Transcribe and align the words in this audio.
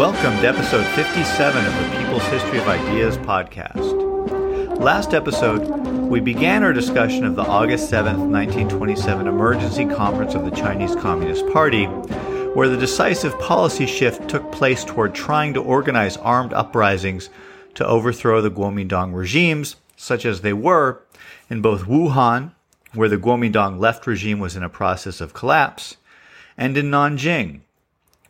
Welcome 0.00 0.40
to 0.40 0.48
episode 0.48 0.86
57 0.94 1.66
of 1.66 1.74
the 1.74 1.98
People's 1.98 2.24
History 2.28 2.58
of 2.58 2.66
Ideas 2.66 3.18
podcast. 3.18 4.78
Last 4.80 5.12
episode, 5.12 5.68
we 6.08 6.20
began 6.20 6.64
our 6.64 6.72
discussion 6.72 7.26
of 7.26 7.36
the 7.36 7.42
August 7.42 7.90
7, 7.90 8.32
1927 8.32 9.26
emergency 9.26 9.84
conference 9.84 10.34
of 10.34 10.46
the 10.46 10.52
Chinese 10.52 10.96
Communist 10.96 11.46
Party, 11.48 11.84
where 11.84 12.70
the 12.70 12.78
decisive 12.78 13.38
policy 13.40 13.84
shift 13.84 14.26
took 14.26 14.50
place 14.50 14.86
toward 14.86 15.14
trying 15.14 15.52
to 15.52 15.62
organize 15.62 16.16
armed 16.16 16.54
uprisings 16.54 17.28
to 17.74 17.86
overthrow 17.86 18.40
the 18.40 18.50
Kuomintang 18.50 19.14
regimes, 19.14 19.76
such 19.98 20.24
as 20.24 20.40
they 20.40 20.54
were 20.54 21.02
in 21.50 21.60
both 21.60 21.82
Wuhan, 21.82 22.52
where 22.94 23.10
the 23.10 23.18
Kuomintang 23.18 23.78
left 23.78 24.06
regime 24.06 24.38
was 24.38 24.56
in 24.56 24.62
a 24.62 24.70
process 24.70 25.20
of 25.20 25.34
collapse, 25.34 25.98
and 26.56 26.78
in 26.78 26.90
Nanjing, 26.90 27.60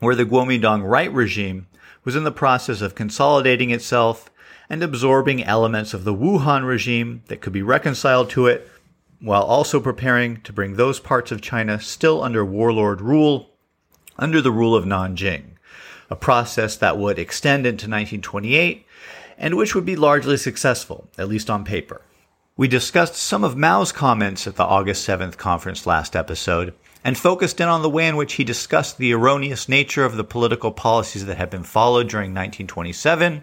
where 0.01 0.15
the 0.15 0.27
Kuomintang 0.27 0.83
right 0.89 1.13
regime 1.13 1.69
was 2.05 2.17
in 2.17 2.25
the 2.25 2.33
process 2.33 2.81
of 2.81 2.95
consolidating 2.95 3.71
itself 3.71 4.31
and 4.69 4.83
absorbing 4.83 5.45
elements 5.45 5.95
of 5.95 6.05
the 6.05 6.15
Wuhan 6.15 6.67
regime 6.67 7.23
that 7.29 7.41
could 7.41 7.53
be 7.53 7.63
reconciled 7.63 8.31
to 8.31 8.47
it, 8.47 8.69
while 9.21 9.43
also 9.43 9.79
preparing 9.79 10.41
to 10.43 10.53
bring 10.53 10.75
those 10.75 10.99
parts 10.99 11.31
of 11.31 11.43
China 11.43 11.81
still 11.81 12.23
under 12.23 12.45
warlord 12.45 13.01
rule 13.01 13.51
under 14.19 14.41
the 14.41 14.53
rule 14.53 14.75
of 14.75 14.85
Nanjing, 14.85 15.57
a 16.11 16.17
process 16.17 16.77
that 16.77 16.99
would 16.99 17.19
extend 17.19 17.67
into 17.67 17.85
1928 17.85 18.87
and 19.39 19.57
which 19.57 19.75
would 19.75 19.87
be 19.87 19.97
largely 19.97 20.37
successful, 20.37 21.09
at 21.17 21.29
least 21.29 21.49
on 21.49 21.65
paper. 21.65 22.03
We 22.57 22.69
discussed 22.69 23.17
some 23.17 23.43
of 23.43 23.57
Mao's 23.57 23.91
comments 23.91 24.47
at 24.47 24.57
the 24.57 24.65
August 24.65 25.09
7th 25.09 25.39
conference 25.39 25.87
last 25.87 26.15
episode, 26.15 26.75
and 27.05 27.17
focused 27.17 27.61
in 27.61 27.69
on 27.69 27.83
the 27.83 27.91
way 27.91 28.07
in 28.07 28.17
which 28.17 28.35
he 28.35 28.45
discussed 28.45 28.99
the 28.99 29.13
erroneous 29.13 29.69
nature 29.69 30.05
of 30.05 30.17
the 30.17 30.25
political 30.25 30.71
policies 30.71 31.27
that 31.27 31.37
had 31.37 31.51
been 31.51 31.63
followed 31.63 32.09
during 32.09 32.31
1927 32.31 33.43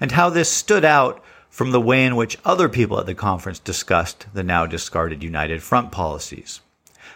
and 0.00 0.12
how 0.12 0.30
this 0.30 0.50
stood 0.50 0.84
out 0.84 1.22
from 1.48 1.72
the 1.72 1.80
way 1.80 2.04
in 2.04 2.16
which 2.16 2.38
other 2.44 2.68
people 2.68 2.98
at 2.98 3.06
the 3.06 3.14
conference 3.14 3.58
discussed 3.58 4.26
the 4.32 4.42
now 4.42 4.66
discarded 4.66 5.22
United 5.22 5.62
Front 5.62 5.92
policies. 5.92 6.60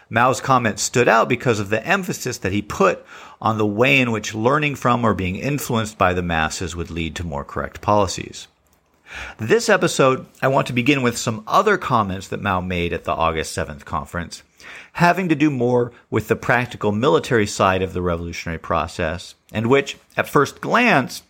Mao's 0.09 0.39
comments 0.39 0.83
stood 0.83 1.07
out 1.07 1.27
because 1.27 1.59
of 1.59 1.69
the 1.69 1.85
emphasis 1.85 2.37
that 2.39 2.51
he 2.51 2.61
put 2.61 3.03
on 3.41 3.57
the 3.57 3.65
way 3.65 3.99
in 3.99 4.11
which 4.11 4.35
learning 4.35 4.75
from 4.75 5.03
or 5.03 5.13
being 5.13 5.35
influenced 5.35 5.97
by 5.97 6.13
the 6.13 6.21
masses 6.21 6.75
would 6.75 6.91
lead 6.91 7.15
to 7.15 7.23
more 7.25 7.43
correct 7.43 7.81
policies. 7.81 8.47
This 9.37 9.69
episode, 9.69 10.25
I 10.41 10.47
want 10.47 10.67
to 10.67 10.73
begin 10.73 11.01
with 11.01 11.17
some 11.17 11.43
other 11.47 11.77
comments 11.77 12.27
that 12.27 12.41
Mao 12.41 12.61
made 12.61 12.93
at 12.93 13.03
the 13.03 13.13
August 13.13 13.57
7th 13.57 13.85
conference 13.85 14.43
having 14.93 15.29
to 15.29 15.35
do 15.35 15.49
more 15.49 15.91
with 16.09 16.27
the 16.27 16.35
practical 16.35 16.91
military 16.91 17.47
side 17.47 17.81
of 17.81 17.93
the 17.93 18.01
revolutionary 18.01 18.59
process, 18.59 19.35
and 19.51 19.67
which, 19.67 19.97
at 20.17 20.29
first 20.29 20.61
glance, 20.61 21.23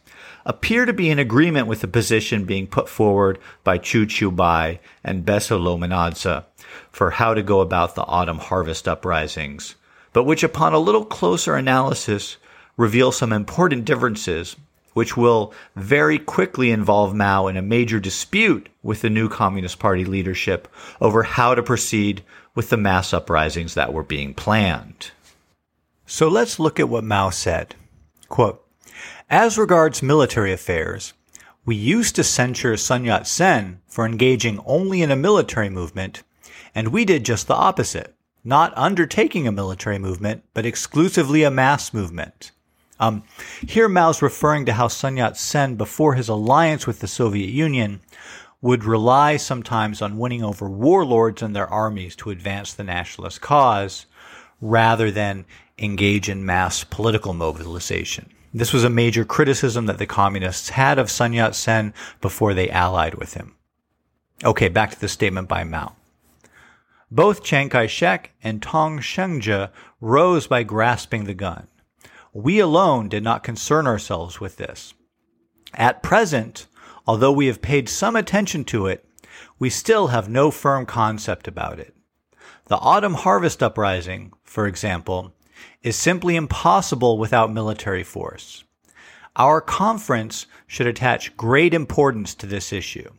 appear 0.46 0.86
to 0.86 0.94
be 0.94 1.10
in 1.10 1.20
agreement 1.20 1.68
with 1.68 1.82
the 1.82 1.88
position 1.88 2.46
being 2.46 2.68
put 2.68 2.88
forward 2.88 3.40
by 3.64 3.78
Qu 3.78 4.06
Qiubai 4.06 4.80
and 5.04 5.26
Besso 5.26 5.60
Lominadze 5.60 6.44
for 6.92 7.12
how 7.12 7.34
to 7.34 7.42
go 7.42 7.62
about 7.62 7.96
the 7.96 8.06
autumn 8.06 8.40
harvest 8.40 8.88
uprisings, 8.88 9.76
but 10.14 10.24
which 10.24 10.44
upon 10.44 10.74
a 10.74 10.80
little 10.80 11.06
closer 11.06 11.56
analysis 11.56 12.38
reveal 12.78 13.12
some 13.12 13.34
important 13.34 13.86
differences 13.86 14.56
which 14.96 15.18
will 15.18 15.54
very 15.76 16.18
quickly 16.18 16.72
involve 16.72 17.14
Mao 17.14 17.48
in 17.48 17.58
a 17.58 17.62
major 17.62 18.00
dispute 18.00 18.70
with 18.82 19.02
the 19.02 19.10
new 19.10 19.28
Communist 19.28 19.78
Party 19.78 20.06
leadership 20.06 20.70
over 21.02 21.22
how 21.22 21.54
to 21.54 21.62
proceed 21.62 22.24
with 22.56 22.70
the 22.70 22.78
mass 22.78 23.14
uprisings 23.14 23.74
that 23.76 23.94
were 23.94 24.04
being 24.04 24.34
planned. 24.34 25.12
So 26.06 26.28
let's 26.28 26.60
look 26.60 26.80
at 26.80 26.90
what 26.90 27.04
Mao 27.04 27.30
said. 27.30 27.76
Quote, 28.30 28.66
As 29.30 29.58
regards 29.58 30.02
military 30.02 30.54
affairs, 30.54 31.14
we 31.66 31.76
used 31.76 32.16
to 32.16 32.24
censure 32.24 32.78
Sun 32.78 33.06
Yat-sen 33.06 33.82
for 33.88 34.06
engaging 34.06 34.60
only 34.66 35.02
in 35.02 35.12
a 35.12 35.16
military 35.16 35.70
movement, 35.70 36.24
and 36.74 36.90
we 36.90 37.06
did 37.06 37.26
just 37.26 37.48
the 37.48 37.56
opposite, 37.56 38.16
not 38.44 38.72
undertaking 38.78 39.48
a 39.48 39.52
military 39.52 39.98
movement, 39.98 40.44
but 40.54 40.66
exclusively 40.66 41.44
a 41.44 41.52
mass 41.52 41.94
movement. 41.94 42.52
Um, 43.00 43.24
here 43.68 43.90
Mao's 43.90 44.22
referring 44.22 44.66
to 44.68 44.74
how 44.74 44.88
Sun 44.88 45.18
Yat-sen, 45.18 45.76
before 45.76 46.14
his 46.14 46.30
alliance 46.30 46.88
with 46.88 47.00
the 47.00 47.08
Soviet 47.08 47.50
Union, 47.50 48.00
would 48.66 48.84
rely 48.84 49.38
sometimes 49.38 50.02
on 50.02 50.18
winning 50.18 50.44
over 50.44 50.68
warlords 50.68 51.44
and 51.44 51.56
their 51.56 51.68
armies 51.68 52.16
to 52.16 52.32
advance 52.32 52.74
the 52.74 52.84
nationalist 52.84 53.40
cause 53.40 54.08
rather 54.60 55.12
than 55.12 55.46
engage 55.78 56.28
in 56.28 56.44
mass 56.44 56.84
political 56.84 57.32
mobilization. 57.32 58.28
This 58.52 58.74
was 58.74 58.84
a 58.84 58.90
major 58.90 59.24
criticism 59.24 59.86
that 59.86 60.00
the 60.00 60.08
communists 60.08 60.70
had 60.70 60.98
of 60.98 61.12
Sun 61.12 61.34
Yat-sen 61.34 61.94
before 62.22 62.56
they 62.56 62.72
allied 62.72 63.14
with 63.14 63.36
him. 63.36 63.54
Okay, 64.44 64.68
back 64.68 64.90
to 64.90 65.00
the 65.00 65.10
statement 65.10 65.48
by 65.48 65.64
Mao. 65.64 65.96
Both 67.12 67.44
Chiang 67.44 67.70
Kai-shek 67.70 68.32
and 68.44 68.64
Tang 68.64 68.98
Shengzhi 68.98 69.70
rose 70.02 70.48
by 70.48 70.64
grasping 70.64 71.26
the 71.26 71.36
gun. 71.36 71.68
We 72.34 72.58
alone 72.58 73.10
did 73.10 73.22
not 73.22 73.44
concern 73.44 73.86
ourselves 73.86 74.40
with 74.40 74.58
this. 74.58 74.96
At 75.76 76.02
present, 76.02 76.66
Although 77.08 77.32
we 77.32 77.48
have 77.48 77.62
paid 77.62 77.88
some 77.88 78.16
attention 78.16 78.64
to 78.66 78.88
it, 78.88 79.08
we 79.60 79.70
still 79.70 80.08
have 80.08 80.28
no 80.28 80.52
firm 80.52 80.86
concept 80.86 81.48
about 81.48 81.80
it. 81.80 81.96
The 82.66 82.78
autumn 82.78 83.14
harvest 83.14 83.62
uprising, 83.62 84.34
for 84.44 84.66
example, 84.66 85.34
is 85.84 85.96
simply 85.96 86.36
impossible 86.36 87.18
without 87.18 87.54
military 87.54 88.04
force. 88.04 88.64
Our 89.36 89.62
conference 89.62 90.48
should 90.66 90.88
attach 90.88 91.38
great 91.38 91.74
importance 91.74 92.34
to 92.36 92.48
this 92.48 92.74
issue. 92.74 93.12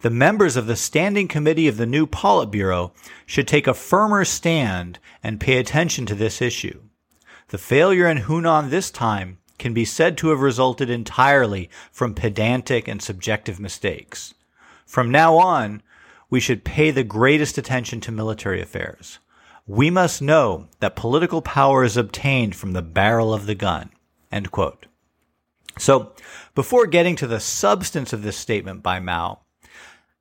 The 0.00 0.10
members 0.10 0.56
of 0.56 0.66
the 0.66 0.76
Standing 0.76 1.28
Committee 1.28 1.68
of 1.68 1.78
the 1.78 1.86
new 1.86 2.06
Politburo 2.06 2.92
should 3.24 3.48
take 3.48 3.66
a 3.66 3.74
firmer 3.74 4.24
stand 4.24 4.98
and 5.22 5.40
pay 5.40 5.58
attention 5.58 6.06
to 6.06 6.14
this 6.14 6.42
issue. 6.42 6.82
The 7.48 7.58
failure 7.58 8.08
in 8.08 8.22
Hunan 8.22 8.70
this 8.70 8.90
time 8.90 9.38
can 9.58 9.74
be 9.74 9.84
said 9.84 10.16
to 10.18 10.28
have 10.28 10.40
resulted 10.40 10.90
entirely 10.90 11.70
from 11.90 12.14
pedantic 12.14 12.88
and 12.88 13.02
subjective 13.02 13.58
mistakes. 13.58 14.34
From 14.84 15.10
now 15.10 15.36
on, 15.36 15.82
we 16.30 16.40
should 16.40 16.64
pay 16.64 16.90
the 16.90 17.04
greatest 17.04 17.58
attention 17.58 18.00
to 18.00 18.12
military 18.12 18.60
affairs. 18.60 19.18
We 19.66 19.90
must 19.90 20.22
know 20.22 20.68
that 20.80 20.96
political 20.96 21.42
power 21.42 21.84
is 21.84 21.96
obtained 21.96 22.54
from 22.54 22.72
the 22.72 22.82
barrel 22.82 23.34
of 23.34 23.46
the 23.46 23.54
gun. 23.54 23.90
So, 25.78 26.12
before 26.54 26.86
getting 26.86 27.16
to 27.16 27.26
the 27.26 27.40
substance 27.40 28.12
of 28.12 28.22
this 28.22 28.36
statement 28.36 28.82
by 28.82 29.00
Mao, 29.00 29.40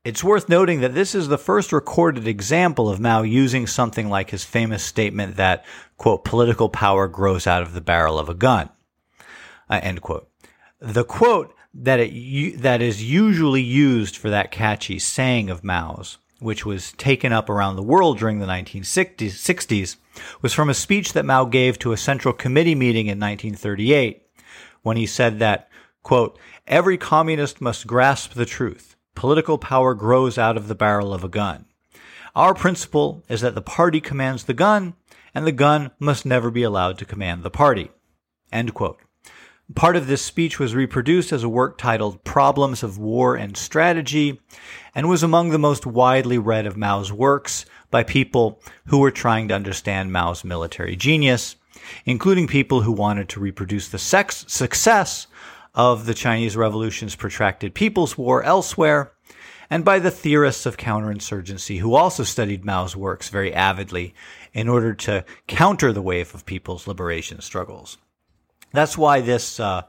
it's 0.04 0.24
worth 0.24 0.50
noting 0.50 0.82
that 0.82 0.94
this 0.94 1.16
is 1.16 1.28
the 1.28 1.38
first 1.38 1.72
recorded 1.72 2.28
example 2.28 2.90
of 2.90 3.00
Mao 3.00 3.24
using 3.24 3.66
something 3.66 4.10
like 4.10 4.30
his 4.30 4.44
famous 4.44 4.84
statement 4.84 5.38
that, 5.38 5.66
quote, 5.98 6.24
political 6.24 6.70
power 6.70 7.08
grows 7.08 7.48
out 7.48 7.64
of 7.64 7.74
the 7.74 7.82
barrel 7.82 8.20
of 8.20 8.30
a 8.30 8.36
gun. 8.36 8.70
Uh, 9.70 9.80
end 9.82 10.02
quote. 10.02 10.30
The 10.80 11.04
quote 11.04 11.54
that 11.74 12.00
it 12.00 12.62
that 12.62 12.82
is 12.82 13.04
usually 13.04 13.62
used 13.62 14.16
for 14.16 14.30
that 14.30 14.52
catchy 14.52 15.00
saying 15.00 15.50
of 15.50 15.64
Mao's, 15.64 16.18
which 16.40 16.66
was 16.66 16.94
taken 16.94 17.34
up 17.34 17.50
around 17.50 17.76
the 17.76 17.84
world 17.84 18.18
during 18.18 18.40
the 18.40 18.46
1960s, 18.46 19.98
was 20.42 20.54
from 20.54 20.70
a 20.70 20.74
speech 20.74 21.14
that 21.14 21.26
Mao 21.26 21.46
gave 21.46 21.78
to 21.80 21.92
a 21.92 21.98
Central 21.98 22.34
Committee 22.34 22.76
meeting 22.76 23.08
in 23.08 23.20
1938, 23.20 24.22
when 24.82 24.98
he 24.98 25.06
said 25.06 25.40
that, 25.40 25.70
quote, 26.04 26.38
every 26.68 26.98
communist 26.98 27.62
must 27.62 27.88
grasp 27.88 28.34
the 28.34 28.46
truth. 28.46 28.96
Political 29.16 29.58
power 29.58 29.94
grows 29.94 30.38
out 30.38 30.58
of 30.58 30.68
the 30.68 30.76
barrel 30.76 31.14
of 31.14 31.24
a 31.24 31.30
gun. 31.30 31.66
Our 32.36 32.54
principle 32.54 33.24
is 33.30 33.42
that 33.42 33.56
the 33.56 33.62
party 33.62 34.02
commands 34.02 34.44
the 34.44 34.54
gun, 34.54 34.94
and 35.34 35.48
the 35.48 35.52
gun 35.52 35.92
must 36.00 36.26
never 36.26 36.52
be 36.52 36.64
allowed 36.64 36.98
to 36.98 37.06
command 37.06 37.44
the 37.44 37.50
party. 37.50 37.92
End 38.52 38.74
quote. 38.74 39.00
Part 39.74 39.96
of 39.96 40.06
this 40.06 40.22
speech 40.22 40.60
was 40.60 40.76
reproduced 40.76 41.32
as 41.32 41.44
a 41.44 41.50
work 41.50 41.80
titled 41.80 42.24
Problems 42.24 42.84
of 42.84 43.00
War 43.00 43.36
and 43.36 43.58
Strategy 43.58 44.40
and 44.94 45.10
was 45.10 45.24
among 45.24 45.50
the 45.50 45.58
most 45.58 45.88
widely 45.88 46.38
read 46.38 46.68
of 46.68 46.78
Mao's 46.78 47.12
works 47.12 47.66
by 47.90 48.04
people 48.04 48.62
who 48.86 49.00
were 49.00 49.10
trying 49.10 49.48
to 49.48 49.56
understand 49.56 50.14
Mao's 50.14 50.44
military 50.44 50.96
genius, 50.96 51.56
including 52.06 52.46
people 52.46 52.82
who 52.82 52.92
wanted 52.92 53.28
to 53.30 53.40
reproduce 53.40 53.88
the 53.90 53.98
sex- 53.98 54.46
success 54.48 55.26
of 55.74 56.06
the 56.06 56.14
Chinese 56.14 56.56
Revolution's 56.56 57.16
protracted 57.16 57.74
People's 57.74 58.16
War 58.16 58.44
elsewhere, 58.44 59.14
and 59.68 59.84
by 59.84 59.98
the 59.98 60.12
theorists 60.12 60.68
of 60.68 60.78
counterinsurgency 60.78 61.80
who 61.80 61.96
also 61.96 62.22
studied 62.22 62.66
Mao's 62.66 62.96
works 62.96 63.30
very 63.30 63.52
avidly 63.52 64.14
in 64.54 64.70
order 64.70 64.94
to 64.94 65.26
counter 65.48 65.92
the 65.92 66.04
wave 66.04 66.36
of 66.36 66.46
people's 66.46 66.86
liberation 66.86 67.42
struggles. 67.42 67.98
That's 68.76 68.98
why 68.98 69.22
this 69.22 69.60
uh, 69.60 69.84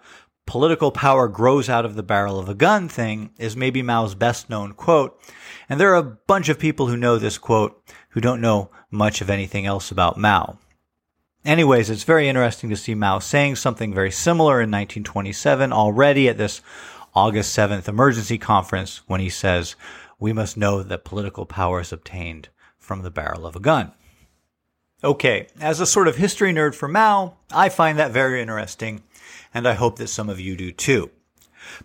political 0.47 0.91
power 0.91 1.29
grows 1.29 1.69
out 1.69 1.85
of 1.85 1.95
the 1.95 2.03
barrel 2.03 2.39
of 2.39 2.49
a 2.49 2.55
gun 2.55 2.89
thing 2.89 3.31
is 3.39 3.57
maybe 3.57 3.83
Mao's 3.83 4.15
best 4.15 4.49
known 4.49 4.73
quote. 4.73 5.21
And 5.69 5.81
there 5.81 5.93
are 5.93 5.97
a 5.97 6.03
bunch 6.03 6.49
of 6.49 6.59
people 6.59 6.87
who 6.87 6.97
know 6.97 7.19
this 7.19 7.39
quote 7.39 7.83
who 8.11 8.21
don't 8.21 8.41
know 8.41 8.71
much 8.91 9.21
of 9.21 9.29
anything 9.29 9.67
else 9.67 9.91
about 9.91 10.17
Mao. 10.17 10.59
Anyways, 11.45 11.91
it's 11.91 12.05
very 12.05 12.29
interesting 12.29 12.71
to 12.71 12.77
see 12.77 12.95
Mao 12.95 13.19
saying 13.19 13.57
something 13.57 13.95
very 13.95 14.11
similar 14.11 14.55
in 14.55 14.71
1927 14.71 15.73
already 15.73 16.29
at 16.29 16.39
this 16.39 16.61
August 17.15 17.57
7th 17.57 17.89
emergency 17.89 18.39
conference 18.39 19.03
when 19.07 19.21
he 19.21 19.31
says, 19.31 19.77
We 20.19 20.33
must 20.33 20.57
know 20.57 20.83
that 20.83 21.05
political 21.05 21.47
power 21.47 21.81
is 21.81 21.93
obtained 21.93 22.49
from 22.79 23.03
the 23.03 23.11
barrel 23.11 23.47
of 23.47 23.57
a 23.57 23.61
gun. 23.61 23.93
Okay, 25.05 25.47
as 25.61 25.79
a 25.79 25.87
sort 25.87 26.09
of 26.09 26.17
history 26.17 26.55
nerd 26.55 26.75
for 26.75 26.89
Mao, 26.89 27.37
I 27.53 27.69
find 27.69 27.99
that 27.99 28.13
very 28.13 28.41
interesting, 28.41 29.03
and 29.53 29.69
I 29.69 29.75
hope 29.75 29.99
that 29.99 30.09
some 30.09 30.31
of 30.31 30.41
you 30.41 30.57
do 30.57 30.73
too. 30.73 31.11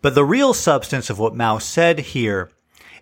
But 0.01 0.15
the 0.15 0.23
real 0.23 0.53
substance 0.53 1.09
of 1.09 1.19
what 1.19 1.35
Mao 1.35 1.57
said 1.57 1.99
here 1.99 2.51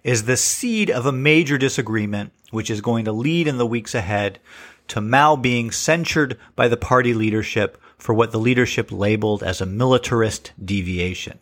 is 0.04 0.24
the 0.24 0.36
seed 0.36 0.90
of 0.90 1.06
a 1.06 1.12
major 1.12 1.60
disagreement, 1.60 2.32
which 2.50 2.72
is 2.72 2.82
going 2.82 3.06
to 3.06 3.12
lead 3.12 3.48
in 3.48 3.60
the 3.60 3.68
weeks 3.68 3.94
ahead 3.94 4.40
to 4.88 5.00
Mao 5.00 5.36
being 5.36 5.70
censured 5.70 6.40
by 6.56 6.68
the 6.68 6.78
party 6.78 7.14
leadership 7.14 7.80
for 8.00 8.16
what 8.16 8.32
the 8.32 8.40
leadership 8.40 8.92
labeled 8.92 9.44
as 9.44 9.62
a 9.62 9.66
militarist 9.68 10.54
deviation. 10.64 11.38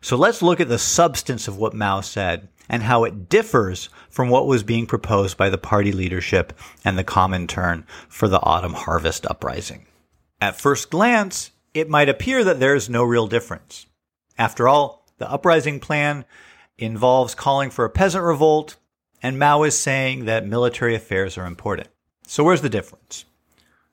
So 0.00 0.16
let's 0.16 0.42
look 0.42 0.58
at 0.58 0.68
the 0.68 0.78
substance 0.78 1.46
of 1.46 1.56
what 1.56 1.72
Mao 1.72 2.00
said 2.00 2.48
and 2.68 2.82
how 2.82 3.04
it 3.04 3.28
differs 3.28 3.88
from 4.10 4.28
what 4.28 4.46
was 4.46 4.62
being 4.62 4.86
proposed 4.86 5.36
by 5.36 5.48
the 5.48 5.58
party 5.58 5.92
leadership 5.92 6.52
and 6.84 6.98
the 6.98 7.04
Comintern 7.04 7.84
for 8.08 8.28
the 8.28 8.42
autumn 8.42 8.74
harvest 8.74 9.26
uprising. 9.26 9.86
At 10.40 10.60
first 10.60 10.90
glance, 10.90 11.50
it 11.74 11.88
might 11.88 12.08
appear 12.08 12.44
that 12.44 12.60
there 12.60 12.74
is 12.74 12.88
no 12.88 13.02
real 13.04 13.26
difference. 13.26 13.86
After 14.36 14.68
all, 14.68 15.06
the 15.18 15.30
uprising 15.30 15.80
plan 15.80 16.24
involves 16.76 17.34
calling 17.34 17.70
for 17.70 17.84
a 17.84 17.90
peasant 17.90 18.24
revolt, 18.24 18.76
and 19.22 19.38
Mao 19.38 19.64
is 19.64 19.78
saying 19.78 20.26
that 20.26 20.46
military 20.46 20.94
affairs 20.94 21.36
are 21.36 21.46
important. 21.46 21.88
So 22.26 22.44
where's 22.44 22.62
the 22.62 22.68
difference? 22.68 23.24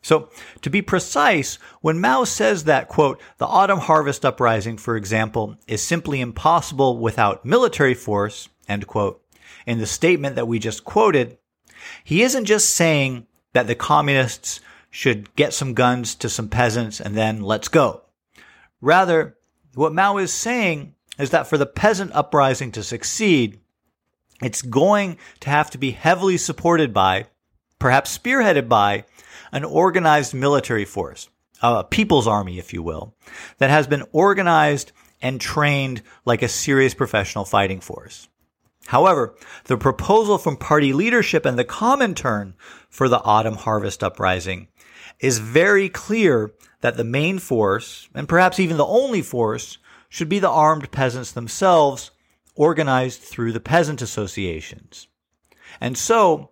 So, 0.02 0.30
to 0.62 0.70
be 0.70 0.84
precise, 0.84 1.56
when 1.82 2.00
Mao 2.00 2.26
says 2.26 2.66
that, 2.66 2.90
quote, 2.90 3.20
the 3.40 3.48
autumn 3.48 3.80
harvest 3.80 4.24
uprising, 4.24 4.78
for 4.78 4.96
example, 4.96 5.56
is 5.66 5.82
simply 5.82 6.22
impossible 6.22 7.00
without 7.00 7.44
military 7.44 7.96
force, 7.96 8.48
end 8.68 8.88
quote, 8.88 9.22
in 9.66 9.80
the 9.80 9.86
statement 9.86 10.36
that 10.36 10.48
we 10.48 10.60
just 10.60 10.84
quoted, 10.86 11.38
he 12.04 12.24
isn't 12.24 12.46
just 12.46 12.72
saying 12.72 13.28
that 13.54 13.68
the 13.68 13.76
communists 13.76 14.60
should 14.90 15.34
get 15.36 15.54
some 15.54 15.74
guns 15.74 16.16
to 16.16 16.30
some 16.30 16.50
peasants 16.50 17.02
and 17.02 17.16
then 17.16 17.42
let's 17.42 17.68
go. 17.68 18.02
Rather, 18.82 19.38
what 19.74 19.94
Mao 19.94 20.18
is 20.18 20.34
saying 20.34 20.96
is 21.20 21.32
that 21.32 21.48
for 21.48 21.58
the 21.58 21.66
peasant 21.66 22.12
uprising 22.14 22.72
to 22.72 22.84
succeed, 22.84 23.60
it's 24.42 24.62
going 24.62 25.18
to 25.42 25.50
have 25.50 25.70
to 25.72 25.78
be 25.78 25.92
heavily 25.92 26.38
supported 26.38 26.94
by, 26.94 27.28
perhaps 27.80 28.18
spearheaded 28.18 28.68
by, 28.68 29.06
an 29.52 29.64
organized 29.64 30.34
military 30.34 30.86
force, 30.86 31.30
a 31.62 31.84
people's 31.84 32.28
army, 32.28 32.60
if 32.60 32.74
you 32.74 32.84
will, 32.84 33.16
that 33.58 33.70
has 33.70 33.88
been 33.88 34.04
organized 34.12 34.92
and 35.22 35.40
trained 35.40 36.02
like 36.26 36.42
a 36.42 36.48
serious 36.48 36.94
professional 36.94 37.46
fighting 37.46 37.80
force. 37.80 38.28
However, 38.88 39.36
the 39.66 39.78
proposal 39.78 40.38
from 40.38 40.58
party 40.58 40.94
leadership 40.94 41.46
and 41.46 41.58
the 41.58 41.66
Comintern 41.66 42.54
for 42.90 43.10
the 43.10 43.22
autumn 43.22 43.56
harvest 43.56 44.04
uprising 44.04 44.68
is 45.20 45.40
very 45.40 45.90
clear 45.90 46.54
that 46.82 46.98
the 46.98 47.04
main 47.04 47.40
force, 47.40 48.08
and 48.14 48.30
perhaps 48.30 48.60
even 48.60 48.78
the 48.78 48.86
only 48.86 49.22
force, 49.22 49.78
should 50.10 50.30
be 50.30 50.40
the 50.40 50.50
armed 50.50 50.92
peasants 50.92 51.32
themselves, 51.32 52.12
organized 52.56 53.22
through 53.22 53.52
the 53.52 53.60
peasant 53.60 54.02
associations. 54.02 55.08
And 55.82 55.98
so, 55.98 56.52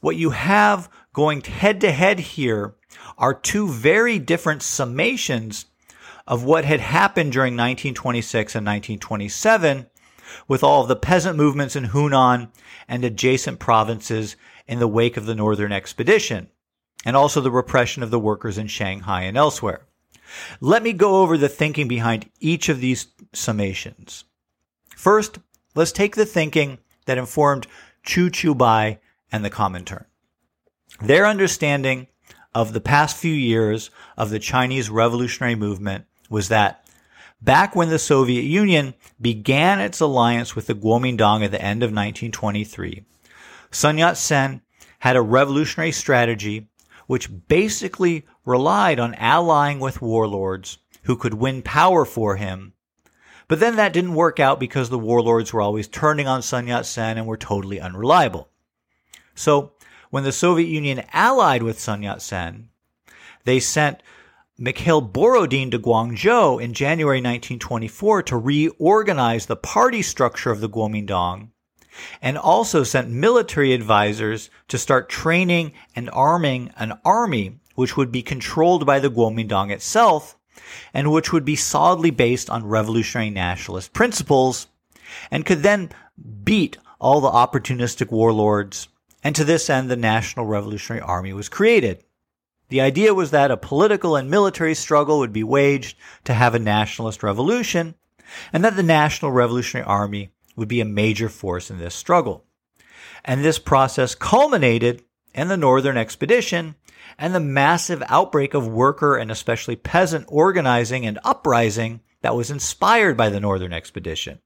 what 0.00 0.16
you 0.16 0.30
have 0.30 0.90
going 1.12 1.42
head 1.42 1.80
to 1.82 1.92
head 1.92 2.18
here 2.18 2.74
are 3.16 3.34
two 3.34 3.68
very 3.68 4.18
different 4.18 4.62
summations 4.62 5.66
of 6.26 6.44
what 6.44 6.64
had 6.64 6.80
happened 6.80 7.32
during 7.32 7.54
1926 7.54 8.54
and 8.54 8.66
1927 8.66 9.86
with 10.48 10.62
all 10.62 10.82
of 10.82 10.88
the 10.88 10.96
peasant 10.96 11.36
movements 11.36 11.76
in 11.76 11.88
Hunan 11.88 12.50
and 12.88 13.04
adjacent 13.04 13.58
provinces 13.58 14.36
in 14.66 14.78
the 14.78 14.88
wake 14.88 15.16
of 15.16 15.26
the 15.26 15.34
Northern 15.34 15.72
Expedition, 15.72 16.48
and 17.04 17.16
also 17.16 17.40
the 17.40 17.50
repression 17.50 18.02
of 18.02 18.10
the 18.10 18.20
workers 18.20 18.58
in 18.58 18.66
Shanghai 18.66 19.22
and 19.22 19.36
elsewhere. 19.36 19.82
Let 20.60 20.82
me 20.82 20.92
go 20.92 21.22
over 21.22 21.36
the 21.36 21.48
thinking 21.48 21.88
behind 21.88 22.30
each 22.40 22.68
of 22.68 22.80
these 22.80 23.06
summations. 23.32 24.24
First, 24.96 25.38
let's 25.74 25.92
take 25.92 26.16
the 26.16 26.26
thinking 26.26 26.78
that 27.06 27.18
informed 27.18 27.66
Qu 28.06 28.30
Qiubai 28.30 28.98
and 29.30 29.44
the 29.44 29.50
Comintern. 29.50 30.04
Their 31.00 31.26
understanding 31.26 32.06
of 32.54 32.72
the 32.72 32.80
past 32.80 33.16
few 33.16 33.32
years 33.32 33.90
of 34.16 34.30
the 34.30 34.38
Chinese 34.38 34.90
revolutionary 34.90 35.54
movement 35.54 36.04
was 36.28 36.48
that 36.48 36.81
back 37.42 37.74
when 37.74 37.88
the 37.88 37.98
Soviet 37.98 38.42
Union 38.42 38.94
began 39.20 39.80
its 39.80 40.00
alliance 40.00 40.54
with 40.54 40.66
the 40.66 40.74
Kuomintang 40.74 41.44
at 41.44 41.50
the 41.50 41.60
end 41.60 41.82
of 41.82 41.88
1923, 41.88 43.04
Sun 43.70 43.98
Yat-sen 43.98 44.62
had 45.00 45.16
a 45.16 45.22
revolutionary 45.22 45.92
strategy 45.92 46.68
which 47.06 47.48
basically 47.48 48.24
relied 48.44 49.00
on 49.00 49.14
allying 49.14 49.80
with 49.80 50.00
warlords 50.00 50.78
who 51.04 51.16
could 51.16 51.34
win 51.34 51.62
power 51.62 52.04
for 52.04 52.36
him. 52.36 52.72
But 53.48 53.60
then 53.60 53.76
that 53.76 53.92
didn't 53.92 54.14
work 54.14 54.38
out 54.38 54.60
because 54.60 54.88
the 54.88 54.98
warlords 54.98 55.52
were 55.52 55.60
always 55.60 55.88
turning 55.88 56.28
on 56.28 56.42
Sun 56.42 56.68
Yat-sen 56.68 57.18
and 57.18 57.26
were 57.26 57.36
totally 57.36 57.80
unreliable. 57.80 58.48
So 59.34 59.72
when 60.10 60.24
the 60.24 60.32
Soviet 60.32 60.68
Union 60.68 61.04
allied 61.12 61.62
with 61.62 61.80
Sun 61.80 62.02
Yat-sen, 62.02 62.68
they 63.44 63.58
sent 63.58 64.02
Mikhail 64.62 65.00
Borodin 65.00 65.72
to 65.72 65.78
Guangzhou 65.80 66.62
in 66.62 66.72
January 66.72 67.18
1924 67.18 68.22
to 68.22 68.36
reorganize 68.36 69.46
the 69.46 69.56
party 69.56 70.02
structure 70.02 70.52
of 70.52 70.60
the 70.60 70.68
Kuomintang 70.68 71.48
and 72.22 72.38
also 72.38 72.84
sent 72.84 73.10
military 73.10 73.72
advisors 73.72 74.50
to 74.68 74.78
start 74.78 75.08
training 75.08 75.72
and 75.96 76.08
arming 76.12 76.70
an 76.76 76.92
army 77.04 77.58
which 77.74 77.96
would 77.96 78.12
be 78.12 78.22
controlled 78.22 78.86
by 78.86 79.00
the 79.00 79.10
Kuomintang 79.10 79.72
itself 79.72 80.38
and 80.94 81.10
which 81.10 81.32
would 81.32 81.44
be 81.44 81.56
solidly 81.56 82.12
based 82.12 82.48
on 82.48 82.64
revolutionary 82.64 83.30
nationalist 83.30 83.92
principles 83.92 84.68
and 85.28 85.44
could 85.44 85.64
then 85.64 85.90
beat 86.44 86.78
all 87.00 87.20
the 87.20 87.28
opportunistic 87.28 88.12
warlords 88.12 88.86
and 89.24 89.34
to 89.34 89.44
this 89.44 89.68
end, 89.70 89.90
the 89.90 89.96
National 89.96 90.46
Revolutionary 90.46 91.00
Army 91.00 91.32
was 91.32 91.48
created. 91.48 92.04
The 92.72 92.80
idea 92.80 93.12
was 93.12 93.32
that 93.32 93.50
a 93.50 93.58
political 93.58 94.16
and 94.16 94.30
military 94.30 94.74
struggle 94.74 95.18
would 95.18 95.30
be 95.30 95.44
waged 95.44 95.94
to 96.24 96.32
have 96.32 96.54
a 96.54 96.58
nationalist 96.58 97.22
revolution, 97.22 97.96
and 98.50 98.64
that 98.64 98.76
the 98.76 98.82
National 98.82 99.30
Revolutionary 99.30 99.86
Army 99.86 100.30
would 100.56 100.68
be 100.68 100.80
a 100.80 100.86
major 100.86 101.28
force 101.28 101.70
in 101.70 101.78
this 101.78 101.94
struggle. 101.94 102.46
And 103.26 103.44
this 103.44 103.58
process 103.58 104.14
culminated 104.14 105.02
in 105.34 105.48
the 105.48 105.58
Northern 105.58 105.98
Expedition 105.98 106.76
and 107.18 107.34
the 107.34 107.40
massive 107.40 108.02
outbreak 108.08 108.54
of 108.54 108.66
worker 108.66 109.18
and 109.18 109.30
especially 109.30 109.76
peasant 109.76 110.24
organizing 110.28 111.04
and 111.04 111.18
uprising 111.24 112.00
that 112.22 112.34
was 112.34 112.50
inspired 112.50 113.18
by 113.18 113.28
the 113.28 113.38
Northern 113.38 113.74
Expedition. 113.74 114.38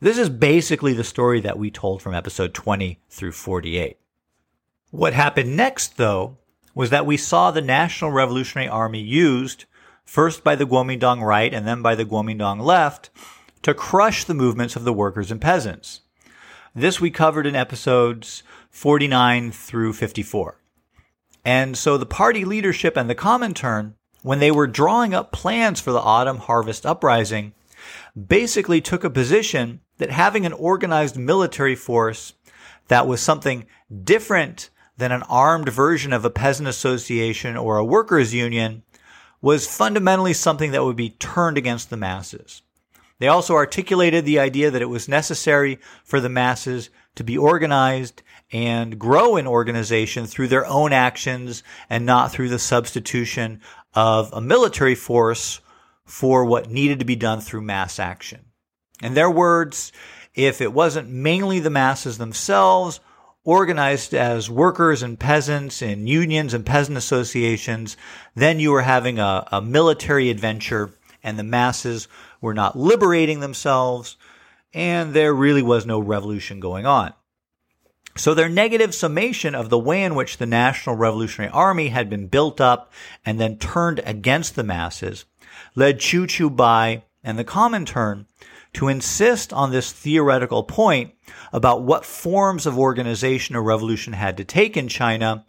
This 0.00 0.16
is 0.16 0.30
basically 0.30 0.94
the 0.94 1.04
story 1.04 1.42
that 1.42 1.58
we 1.58 1.70
told 1.70 2.00
from 2.00 2.14
episode 2.14 2.54
20 2.54 2.98
through 3.10 3.32
48. 3.32 3.98
What 4.90 5.12
happened 5.12 5.54
next, 5.54 5.98
though, 5.98 6.38
was 6.74 6.90
that 6.90 7.06
we 7.06 7.16
saw 7.16 7.50
the 7.50 7.60
National 7.60 8.10
Revolutionary 8.10 8.68
Army 8.68 9.00
used, 9.00 9.64
first 10.04 10.42
by 10.42 10.56
the 10.56 10.66
Kuomintang 10.66 11.22
right 11.22 11.52
and 11.52 11.66
then 11.66 11.82
by 11.82 11.94
the 11.94 12.04
Kuomintang 12.04 12.60
left, 12.60 13.10
to 13.62 13.74
crush 13.74 14.24
the 14.24 14.34
movements 14.34 14.76
of 14.76 14.84
the 14.84 14.92
workers 14.92 15.30
and 15.30 15.40
peasants. 15.40 16.00
This 16.74 17.00
we 17.00 17.10
covered 17.10 17.46
in 17.46 17.54
episodes 17.54 18.42
49 18.70 19.52
through 19.52 19.92
54. 19.92 20.58
And 21.44 21.76
so 21.76 21.98
the 21.98 22.06
party 22.06 22.44
leadership 22.44 22.96
and 22.96 23.10
the 23.10 23.14
Comintern, 23.14 23.94
when 24.22 24.38
they 24.38 24.50
were 24.50 24.66
drawing 24.66 25.12
up 25.12 25.32
plans 25.32 25.80
for 25.80 25.92
the 25.92 26.00
autumn 26.00 26.38
harvest 26.38 26.86
uprising, 26.86 27.52
basically 28.28 28.80
took 28.80 29.04
a 29.04 29.10
position 29.10 29.80
that 29.98 30.10
having 30.10 30.46
an 30.46 30.52
organized 30.52 31.16
military 31.16 31.74
force 31.74 32.32
that 32.88 33.06
was 33.06 33.20
something 33.20 33.66
different 34.04 34.70
than 35.02 35.10
an 35.10 35.24
armed 35.24 35.68
version 35.68 36.12
of 36.12 36.24
a 36.24 36.30
peasant 36.30 36.68
association 36.68 37.56
or 37.56 37.76
a 37.76 37.84
workers 37.84 38.32
union 38.32 38.84
was 39.40 39.66
fundamentally 39.66 40.32
something 40.32 40.70
that 40.70 40.84
would 40.84 40.94
be 40.94 41.10
turned 41.10 41.58
against 41.58 41.90
the 41.90 41.96
masses. 41.96 42.62
They 43.18 43.26
also 43.26 43.54
articulated 43.56 44.24
the 44.24 44.38
idea 44.38 44.70
that 44.70 44.80
it 44.80 44.88
was 44.88 45.08
necessary 45.08 45.80
for 46.04 46.20
the 46.20 46.28
masses 46.28 46.88
to 47.16 47.24
be 47.24 47.36
organized 47.36 48.22
and 48.52 48.96
grow 48.96 49.36
in 49.36 49.48
organization 49.48 50.26
through 50.26 50.46
their 50.46 50.66
own 50.66 50.92
actions 50.92 51.64
and 51.90 52.06
not 52.06 52.30
through 52.30 52.50
the 52.50 52.60
substitution 52.60 53.60
of 53.94 54.32
a 54.32 54.40
military 54.40 54.94
force 54.94 55.60
for 56.04 56.44
what 56.44 56.70
needed 56.70 57.00
to 57.00 57.04
be 57.04 57.16
done 57.16 57.40
through 57.40 57.62
mass 57.62 57.98
action. 57.98 58.44
In 59.02 59.14
their 59.14 59.30
words, 59.30 59.90
if 60.36 60.60
it 60.60 60.72
wasn't 60.72 61.10
mainly 61.10 61.58
the 61.58 61.70
masses 61.70 62.18
themselves 62.18 63.00
organized 63.44 64.14
as 64.14 64.48
workers 64.48 65.02
and 65.02 65.18
peasants 65.18 65.82
in 65.82 66.06
unions 66.06 66.54
and 66.54 66.64
peasant 66.64 66.96
associations. 66.96 67.96
Then 68.34 68.60
you 68.60 68.70
were 68.70 68.82
having 68.82 69.18
a, 69.18 69.46
a 69.50 69.60
military 69.60 70.30
adventure 70.30 70.94
and 71.22 71.38
the 71.38 71.44
masses 71.44 72.08
were 72.40 72.54
not 72.54 72.76
liberating 72.76 73.40
themselves 73.40 74.16
and 74.74 75.12
there 75.12 75.34
really 75.34 75.62
was 75.62 75.84
no 75.84 75.98
revolution 75.98 76.60
going 76.60 76.86
on. 76.86 77.12
So 78.16 78.34
their 78.34 78.48
negative 78.48 78.94
summation 78.94 79.54
of 79.54 79.70
the 79.70 79.78
way 79.78 80.02
in 80.02 80.14
which 80.14 80.36
the 80.36 80.46
National 80.46 80.96
Revolutionary 80.96 81.50
Army 81.50 81.88
had 81.88 82.10
been 82.10 82.26
built 82.26 82.60
up 82.60 82.92
and 83.24 83.40
then 83.40 83.56
turned 83.56 84.00
against 84.04 84.54
the 84.54 84.62
masses 84.62 85.24
led 85.74 85.98
Qu 85.98 86.26
Qiubai 86.26 87.02
and 87.24 87.38
the 87.38 87.44
Comintern 87.44 88.26
to 88.74 88.88
insist 88.88 89.52
on 89.52 89.70
this 89.70 89.92
theoretical 89.92 90.62
point 90.62 91.12
about 91.52 91.82
what 91.82 92.04
forms 92.04 92.66
of 92.66 92.78
organization 92.78 93.54
a 93.54 93.60
revolution 93.60 94.12
had 94.12 94.36
to 94.38 94.44
take 94.44 94.76
in 94.76 94.88
China 94.88 95.44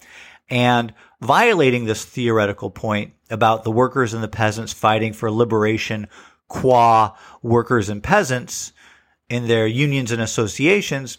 and 0.50 0.94
violating 1.22 1.86
this 1.86 2.04
theoretical 2.04 2.70
point 2.70 3.14
about 3.30 3.64
the 3.64 3.72
workers 3.72 4.14
and 4.14 4.24
the 4.24 4.28
peasants 4.28 4.74
fighting 4.74 5.14
for 5.14 5.32
liberation 5.32 6.08
qua 6.48 7.16
workers 7.42 7.90
and 7.90 8.04
peasants 8.04 8.74
in 9.30 9.48
their 9.48 9.66
unions 9.66 10.12
and 10.12 10.22
associations 10.22 11.18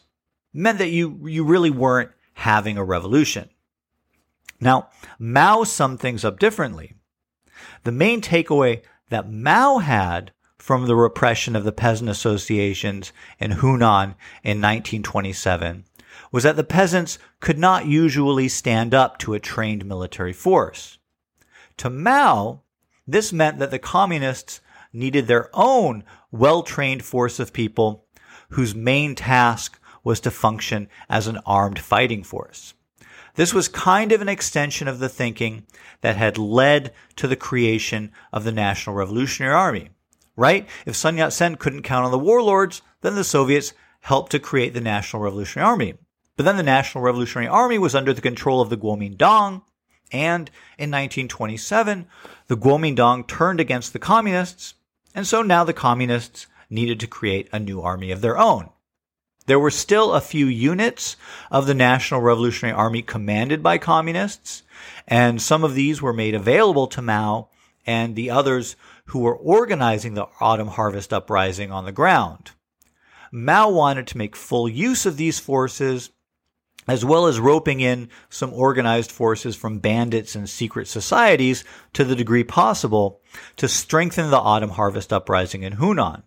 meant 0.52 0.78
that 0.78 0.90
you, 0.90 1.18
you 1.26 1.44
really 1.44 1.70
weren't 1.70 2.11
having 2.34 2.76
a 2.76 2.84
revolution. 2.84 3.49
Now, 4.61 4.90
Mao 5.18 5.64
summed 5.64 6.00
things 6.00 6.25
up 6.25 6.38
differently. 6.38 6.94
The 7.82 7.92
main 7.92 8.20
takeaway 8.20 8.82
that 9.08 9.30
Mao 9.30 9.78
had 9.78 10.32
from 10.64 10.87
the 10.87 10.97
repression 10.97 11.54
of 11.54 11.62
the 11.62 11.73
peasant 11.73 12.09
associations 12.09 13.12
in 13.38 13.50
Hunan 13.50 14.14
in 14.42 14.62
1927 14.62 15.85
was 16.33 16.44
that 16.44 16.56
the 16.56 16.64
peasants 16.64 17.18
could 17.40 17.59
not 17.59 17.85
usually 17.85 18.49
stand 18.49 18.94
up 18.94 19.18
to 19.18 19.35
a 19.35 19.38
trained 19.38 19.85
military 19.85 20.33
force. 20.33 20.97
To 21.76 21.90
Mao, 21.90 22.62
this 23.06 23.30
meant 23.30 23.59
that 23.59 23.71
the 23.71 23.78
communists 23.78 24.62
needed 24.90 25.26
their 25.26 25.50
own 25.52 26.02
well-trained 26.33 27.04
force 27.04 27.38
of 27.38 27.52
people 27.52 28.06
whose 28.49 28.75
main 28.75 29.14
task 29.14 29.78
was 30.02 30.18
to 30.21 30.30
function 30.30 30.88
as 31.11 31.26
an 31.26 31.40
armed 31.44 31.78
fighting 31.78 32.23
force. 32.23 32.73
This 33.35 33.52
was 33.52 33.68
kind 33.68 34.12
of 34.12 34.23
an 34.23 34.30
extension 34.30 34.88
of 34.88 34.99
the 34.99 35.11
thinking 35.11 35.66
that 36.00 36.16
had 36.16 36.38
led 36.38 36.94
to 37.16 37.28
the 37.28 37.37
creation 37.37 38.12
of 38.33 38.44
the 38.44 38.52
National 38.52 38.97
Revolutionary 38.97 39.52
Army 39.54 39.90
right? 40.37 40.69
If 40.87 40.97
Sun 40.97 41.17
Yat-sen 41.17 41.57
couldn't 41.57 41.83
count 41.83 42.05
on 42.05 42.11
the 42.11 42.19
warlords, 42.19 42.83
then 43.00 43.14
the 43.14 43.25
Soviets 43.25 43.73
helped 44.00 44.33
to 44.33 44.38
create 44.38 44.75
the 44.75 44.81
National 44.81 45.23
Revolutionary 45.23 45.67
Army. 45.67 45.95
But 46.37 46.45
then 46.45 46.57
the 46.57 46.62
National 46.62 47.05
Revolutionary 47.05 47.49
Army 47.49 47.79
was 47.79 47.95
under 47.95 48.12
the 48.12 48.21
control 48.21 48.61
of 48.61 48.69
the 48.69 48.76
Kuomintang, 48.76 49.62
and 50.12 50.50
in 50.79 50.91
1927, 50.91 52.07
the 52.49 52.57
Kuomintang 52.57 53.26
turned 53.26 53.61
against 53.61 53.93
the 53.93 53.99
communists, 53.99 54.75
and 55.14 55.26
so 55.26 55.43
now 55.43 55.64
the 55.64 55.73
communists 55.73 56.47
needed 56.69 57.00
to 57.00 57.07
create 57.07 57.49
a 57.53 57.59
new 57.59 57.81
army 57.81 58.11
of 58.11 58.21
their 58.21 58.37
own. 58.38 58.71
There 59.47 59.59
were 59.59 59.71
still 59.71 60.12
a 60.12 60.21
few 60.21 60.47
units 60.47 61.17
of 61.50 61.67
the 61.67 61.75
National 61.75 62.21
Revolutionary 62.21 62.75
Army 62.75 63.03
commanded 63.03 63.62
by 63.62 63.79
communists, 63.79 64.62
and 65.07 65.41
some 65.41 65.62
of 65.64 65.75
these 65.75 66.00
were 66.00 66.14
made 66.14 66.35
available 66.35 66.87
to 66.88 67.03
Mao, 67.03 67.49
and 67.87 68.17
the 68.17 68.31
others 68.31 68.75
who 69.06 69.20
were 69.20 69.37
organizing 69.37 70.14
the 70.14 70.26
autumn 70.40 70.68
harvest 70.68 71.12
uprising 71.12 71.70
on 71.70 71.84
the 71.84 71.92
ground. 71.92 72.52
Mao 73.30 73.68
wanted 73.68 74.06
to 74.06 74.18
make 74.18 74.37
full 74.37 74.68
use 74.68 75.06
of 75.06 75.16
these 75.16 75.38
forces, 75.38 76.11
as 76.87 77.04
well 77.04 77.26
as 77.26 77.40
roping 77.40 77.80
in 77.80 78.08
some 78.28 78.52
organized 78.52 79.11
forces 79.11 79.56
from 79.56 79.78
bandits 79.78 80.34
and 80.34 80.49
secret 80.49 80.87
societies 80.87 81.64
to 81.92 82.04
the 82.04 82.14
degree 82.14 82.44
possible 82.44 83.20
to 83.56 83.68
strengthen 83.68 84.30
the 84.30 84.38
autumn 84.38 84.70
harvest 84.70 85.12
uprising 85.12 85.62
in 85.62 85.75
Hunan. 85.75 86.23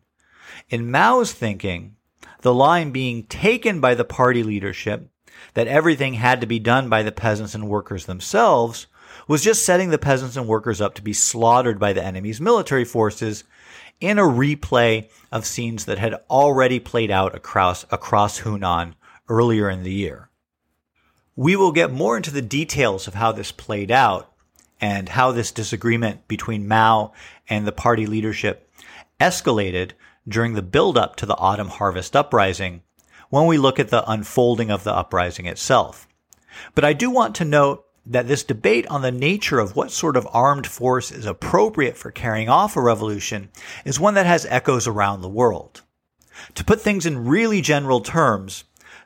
In 0.69 0.91
Mao's 0.91 1.31
thinking, 1.31 1.95
the 2.41 2.53
line 2.53 2.91
being 2.91 3.23
taken 3.23 3.79
by 3.79 3.95
the 3.95 4.05
party 4.05 4.43
leadership 4.43 5.09
that 5.53 5.67
everything 5.67 6.15
had 6.15 6.41
to 6.41 6.47
be 6.47 6.59
done 6.59 6.89
by 6.89 7.03
the 7.03 7.11
peasants 7.11 7.55
and 7.55 7.69
workers 7.69 8.05
themselves 8.05 8.87
was 9.27 9.43
just 9.43 9.65
setting 9.65 9.89
the 9.89 9.97
peasants 9.97 10.35
and 10.35 10.47
workers 10.47 10.81
up 10.81 10.95
to 10.95 11.01
be 11.01 11.13
slaughtered 11.13 11.79
by 11.79 11.93
the 11.93 12.03
enemy's 12.03 12.39
military 12.39 12.85
forces 12.85 13.43
in 13.99 14.19
a 14.19 14.23
replay 14.23 15.09
of 15.31 15.45
scenes 15.45 15.85
that 15.85 15.97
had 15.97 16.15
already 16.29 16.79
played 16.79 17.11
out 17.11 17.35
across, 17.35 17.85
across 17.91 18.41
Hunan 18.41 18.93
earlier 19.27 19.69
in 19.69 19.83
the 19.83 19.93
year. 19.93 20.29
We 21.35 21.55
will 21.55 21.71
get 21.71 21.91
more 21.91 22.17
into 22.17 22.31
the 22.31 22.41
details 22.41 23.07
of 23.07 23.13
how 23.13 23.31
this 23.31 23.51
played 23.51 23.91
out 23.91 24.31
and 24.79 25.09
how 25.09 25.31
this 25.31 25.51
disagreement 25.51 26.27
between 26.27 26.67
Mao 26.67 27.13
and 27.49 27.65
the 27.65 27.71
party 27.71 28.05
leadership 28.05 28.71
escalated 29.19 29.91
during 30.27 30.53
the 30.53 30.61
build-up 30.61 31.15
to 31.17 31.25
the 31.25 31.37
autumn 31.37 31.69
harvest 31.69 32.15
uprising 32.15 32.83
when 33.29 33.45
we 33.45 33.57
look 33.57 33.79
at 33.79 33.89
the 33.89 34.09
unfolding 34.09 34.69
of 34.69 34.83
the 34.83 34.93
uprising 34.93 35.45
itself. 35.45 36.07
But 36.75 36.85
I 36.85 36.93
do 36.93 37.09
want 37.09 37.35
to 37.35 37.45
note 37.45 37.85
that 38.09 38.27
this 38.27 38.43
debate 38.43 38.87
on 38.87 39.01
the 39.01 39.11
nature 39.11 39.59
of 39.59 39.75
what 39.75 39.91
sort 39.91 40.15
of 40.15 40.27
armed 40.31 40.65
force 40.65 41.11
is 41.11 41.25
appropriate 41.25 41.97
for 41.97 42.09
carrying 42.09 42.47
off 42.47 42.77
a 42.77 42.81
revolution 42.81 43.49
is 43.83 43.99
one 43.99 44.13
that 44.13 44.25
has 44.25 44.45
echoes 44.45 44.87
around 44.87 45.21
the 45.21 45.29
world. 45.29 45.81
To 46.55 46.63
put 46.63 46.81
things 46.81 47.05
in 47.05 47.27
really 47.27 47.61
general 47.61 47.99
terms, 47.99 48.63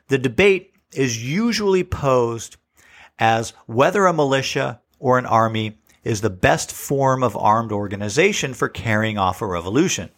the 0.08 0.18
debate 0.18 0.74
is 0.92 1.24
usually 1.24 1.82
posed 1.82 2.56
as 3.18 3.54
whether 3.66 4.06
a 4.06 4.12
militia 4.12 4.80
or 5.00 5.18
an 5.18 5.26
army 5.26 5.78
is 6.04 6.20
the 6.20 6.30
best 6.30 6.70
form 6.70 7.22
of 7.22 7.36
armed 7.36 7.72
organization 7.72 8.54
for 8.54 8.68
carrying 8.68 9.18
off 9.18 9.42
a 9.42 9.46
revolution. 9.46 10.10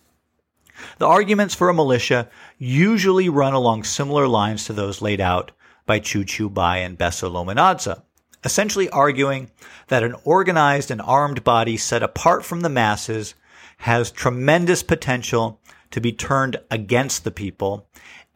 The 0.98 1.06
arguments 1.06 1.54
for 1.54 1.68
a 1.68 1.74
militia 1.74 2.28
usually 2.58 3.28
run 3.28 3.54
along 3.54 3.84
similar 3.84 4.26
lines 4.26 4.64
to 4.64 4.72
those 4.72 5.00
laid 5.00 5.20
out 5.20 5.52
by 5.86 6.00
Qu 6.00 6.24
Qiubai 6.24 6.78
and 6.78 6.98
Besso 6.98 7.30
Lominadze 7.30 8.02
essentially 8.44 8.88
arguing 8.90 9.50
that 9.88 10.02
an 10.02 10.14
organized 10.24 10.90
and 10.90 11.00
armed 11.00 11.42
body 11.44 11.76
set 11.76 12.02
apart 12.02 12.44
from 12.44 12.60
the 12.60 12.68
masses 12.68 13.34
has 13.78 14.10
tremendous 14.10 14.82
potential 14.82 15.60
to 15.90 16.00
be 16.00 16.12
turned 16.12 16.56
against 16.70 17.24
the 17.24 17.30
people 17.30 17.86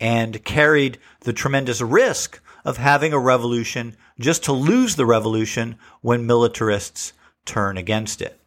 and 0.01 0.45
carried 0.45 0.99
the 1.21 1.33
tremendous 1.33 1.81
risk 1.81 2.41
of 2.65 2.77
having 2.77 3.13
a 3.13 3.19
revolution 3.19 3.97
just 4.19 4.45
to 4.45 4.53
lose 4.53 4.97
the 4.97 5.07
revolution 5.07 5.77
when 6.01 6.27
militarists 6.27 7.13
turn 7.45 7.77
against 7.77 8.21
it. 8.21 8.39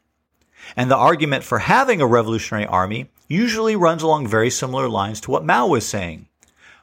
And 0.75 0.89
the 0.89 0.97
argument 0.97 1.43
for 1.43 1.59
having 1.59 2.01
a 2.01 2.07
revolutionary 2.07 2.65
army 2.65 3.09
usually 3.27 3.75
runs 3.75 4.03
along 4.03 4.27
very 4.27 4.49
similar 4.49 4.87
lines 4.87 5.19
to 5.21 5.31
what 5.31 5.45
Mao 5.45 5.67
was 5.67 5.87
saying, 5.87 6.27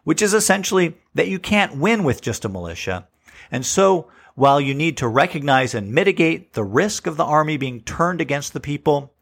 which 0.04 0.20
is 0.20 0.34
essentially 0.34 0.96
that 1.14 1.28
you 1.28 1.38
can't 1.38 1.76
win 1.76 2.04
with 2.04 2.20
just 2.20 2.44
a 2.44 2.48
militia. 2.48 3.06
And 3.50 3.64
so 3.64 4.08
while 4.38 4.60
you 4.60 4.72
need 4.72 4.96
to 4.96 5.08
recognize 5.08 5.74
and 5.74 5.92
mitigate 5.92 6.52
the 6.52 6.62
risk 6.62 7.08
of 7.08 7.16
the 7.16 7.24
army 7.24 7.56
being 7.56 7.80
turned 7.80 8.20
against 8.20 8.52
the 8.52 8.60
people, 8.60 9.12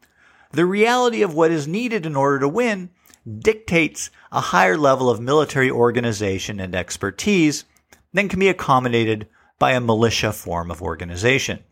the 0.51 0.63
reality 0.63 1.23
of 1.23 1.33
what 1.33 1.49
is 1.49 1.67
needed 1.67 2.05
in 2.05 2.15
order 2.15 2.37
to 2.37 2.47
win 2.47 2.91
dictates 3.39 4.11
a 4.31 4.39
higher 4.39 4.77
level 4.77 5.09
of 5.09 5.19
military 5.19 5.71
organization 5.71 6.59
and 6.59 6.75
expertise 6.75 7.65
than 8.13 8.29
can 8.29 8.39
be 8.39 8.47
accommodated 8.47 9.27
by 9.57 9.71
a 9.71 9.81
militia 9.81 10.31
form 10.31 10.69
of 10.69 10.83
organization. 10.83 11.63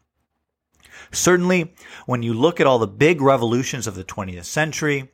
Certainly, 1.11 1.75
when 2.07 2.23
you 2.23 2.33
look 2.33 2.59
at 2.59 2.65
all 2.65 2.79
the 2.79 2.87
big 2.87 3.21
revolutions 3.21 3.85
of 3.85 3.93
the 3.93 4.03
20th 4.03 4.45
century, 4.45 5.11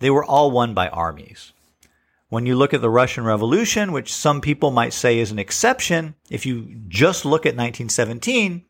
they 0.00 0.10
were 0.10 0.24
all 0.24 0.50
won 0.50 0.74
by 0.74 0.88
armies. 0.88 1.54
When 2.34 2.46
you 2.46 2.56
look 2.56 2.74
at 2.74 2.80
the 2.80 2.90
Russian 2.90 3.22
Revolution, 3.22 3.92
which 3.92 4.12
some 4.12 4.40
people 4.40 4.72
might 4.72 4.92
say 4.92 5.20
is 5.20 5.30
an 5.30 5.38
exception, 5.38 6.16
if 6.28 6.44
you 6.44 6.80
just 6.88 7.24
look 7.24 7.46
at 7.46 7.54
1917, 7.54 8.64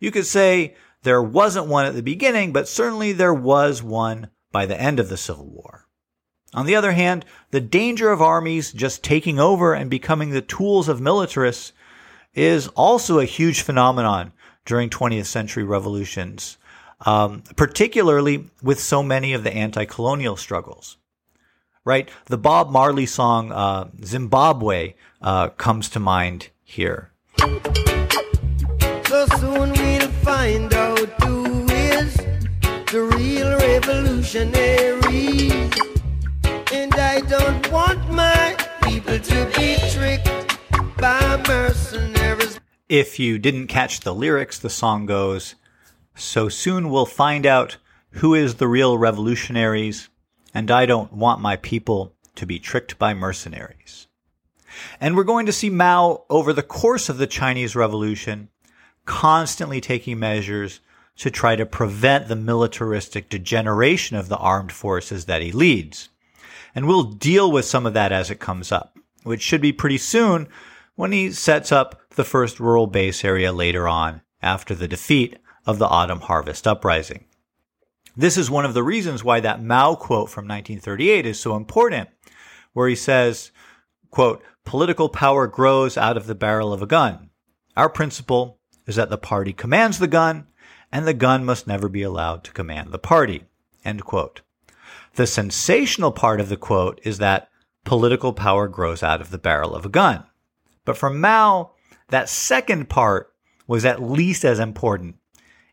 you 0.00 0.10
could 0.10 0.26
say 0.26 0.74
there 1.04 1.22
wasn't 1.22 1.68
one 1.68 1.86
at 1.86 1.94
the 1.94 2.02
beginning, 2.02 2.52
but 2.52 2.66
certainly 2.66 3.12
there 3.12 3.32
was 3.32 3.80
one 3.80 4.30
by 4.50 4.66
the 4.66 4.80
end 4.80 4.98
of 4.98 5.08
the 5.08 5.16
Civil 5.16 5.46
War. 5.46 5.86
On 6.52 6.66
the 6.66 6.74
other 6.74 6.90
hand, 6.90 7.24
the 7.52 7.60
danger 7.60 8.10
of 8.10 8.20
armies 8.20 8.72
just 8.72 9.04
taking 9.04 9.38
over 9.38 9.72
and 9.72 9.88
becoming 9.88 10.30
the 10.30 10.42
tools 10.42 10.88
of 10.88 11.00
militarists 11.00 11.72
is 12.34 12.66
also 12.74 13.20
a 13.20 13.24
huge 13.24 13.60
phenomenon 13.60 14.32
during 14.64 14.90
20th 14.90 15.26
century 15.26 15.62
revolutions, 15.62 16.58
um, 17.02 17.44
particularly 17.54 18.50
with 18.64 18.80
so 18.80 19.00
many 19.00 19.32
of 19.32 19.44
the 19.44 19.54
anti-colonial 19.54 20.36
struggles 20.36 20.96
right? 21.86 22.10
The 22.26 22.36
Bob 22.36 22.70
Marley 22.70 23.06
song 23.06 23.52
uh, 23.52 23.88
Zimbabwe 24.04 24.94
uh, 25.22 25.48
comes 25.50 25.88
to 25.90 26.00
mind 26.00 26.50
here. 26.62 27.12
So 29.06 29.26
soon 29.38 29.72
we'll 29.72 30.10
find 30.26 30.74
out 30.74 31.08
who 31.22 31.64
is 31.70 32.16
the 32.90 33.08
real 33.16 33.56
revolutionary. 33.56 35.50
And 36.72 36.92
I 36.94 37.20
don't 37.20 37.70
want 37.70 38.10
my 38.10 38.56
people 38.82 39.18
to 39.18 39.52
be 39.56 39.76
tricked 39.92 40.28
by 40.98 41.22
If 42.88 43.18
you 43.20 43.38
didn't 43.38 43.68
catch 43.68 44.00
the 44.00 44.14
lyrics, 44.14 44.58
the 44.58 44.70
song 44.70 45.06
goes, 45.06 45.54
So 46.16 46.48
soon 46.48 46.90
we'll 46.90 47.06
find 47.06 47.46
out 47.46 47.76
who 48.10 48.34
is 48.34 48.56
the 48.56 48.66
real 48.66 48.98
revolutionaries, 48.98 50.08
and 50.56 50.70
I 50.70 50.86
don't 50.86 51.12
want 51.12 51.42
my 51.42 51.56
people 51.56 52.14
to 52.34 52.46
be 52.46 52.58
tricked 52.58 52.98
by 52.98 53.12
mercenaries. 53.12 54.06
And 54.98 55.14
we're 55.14 55.22
going 55.22 55.44
to 55.44 55.52
see 55.52 55.68
Mao 55.68 56.24
over 56.30 56.54
the 56.54 56.62
course 56.62 57.10
of 57.10 57.18
the 57.18 57.26
Chinese 57.26 57.76
Revolution 57.76 58.48
constantly 59.04 59.82
taking 59.82 60.18
measures 60.18 60.80
to 61.18 61.30
try 61.30 61.56
to 61.56 61.66
prevent 61.66 62.28
the 62.28 62.36
militaristic 62.36 63.28
degeneration 63.28 64.16
of 64.16 64.30
the 64.30 64.38
armed 64.38 64.72
forces 64.72 65.26
that 65.26 65.42
he 65.42 65.52
leads. 65.52 66.08
And 66.74 66.88
we'll 66.88 67.02
deal 67.02 67.52
with 67.52 67.66
some 67.66 67.84
of 67.84 67.92
that 67.92 68.10
as 68.10 68.30
it 68.30 68.40
comes 68.40 68.72
up, 68.72 68.98
which 69.24 69.42
should 69.42 69.60
be 69.60 69.74
pretty 69.74 69.98
soon 69.98 70.48
when 70.94 71.12
he 71.12 71.32
sets 71.32 71.70
up 71.70 72.00
the 72.14 72.24
first 72.24 72.58
rural 72.58 72.86
base 72.86 73.26
area 73.26 73.52
later 73.52 73.86
on 73.86 74.22
after 74.40 74.74
the 74.74 74.88
defeat 74.88 75.36
of 75.66 75.78
the 75.78 75.86
autumn 75.86 76.20
harvest 76.20 76.66
uprising. 76.66 77.25
This 78.16 78.38
is 78.38 78.50
one 78.50 78.64
of 78.64 78.72
the 78.72 78.82
reasons 78.82 79.22
why 79.22 79.40
that 79.40 79.62
Mao 79.62 79.94
quote 79.94 80.30
from 80.30 80.48
1938 80.48 81.26
is 81.26 81.38
so 81.38 81.54
important, 81.54 82.08
where 82.72 82.88
he 82.88 82.94
says, 82.94 83.50
quote, 84.10 84.42
political 84.64 85.10
power 85.10 85.46
grows 85.46 85.98
out 85.98 86.16
of 86.16 86.26
the 86.26 86.34
barrel 86.34 86.72
of 86.72 86.80
a 86.80 86.86
gun. 86.86 87.28
Our 87.76 87.90
principle 87.90 88.58
is 88.86 88.96
that 88.96 89.10
the 89.10 89.18
party 89.18 89.52
commands 89.52 89.98
the 89.98 90.08
gun 90.08 90.46
and 90.90 91.06
the 91.06 91.12
gun 91.12 91.44
must 91.44 91.66
never 91.66 91.90
be 91.90 92.02
allowed 92.02 92.42
to 92.44 92.52
command 92.52 92.90
the 92.90 92.98
party. 92.98 93.44
End 93.84 94.02
quote. 94.04 94.40
The 95.16 95.26
sensational 95.26 96.12
part 96.12 96.40
of 96.40 96.48
the 96.48 96.56
quote 96.56 97.00
is 97.04 97.18
that 97.18 97.50
political 97.84 98.32
power 98.32 98.66
grows 98.66 99.02
out 99.02 99.20
of 99.20 99.30
the 99.30 99.38
barrel 99.38 99.74
of 99.74 99.84
a 99.84 99.90
gun. 99.90 100.24
But 100.86 100.96
for 100.96 101.10
Mao, 101.10 101.72
that 102.08 102.30
second 102.30 102.88
part 102.88 103.32
was 103.66 103.84
at 103.84 104.00
least 104.00 104.42
as 104.42 104.58
important, 104.58 105.16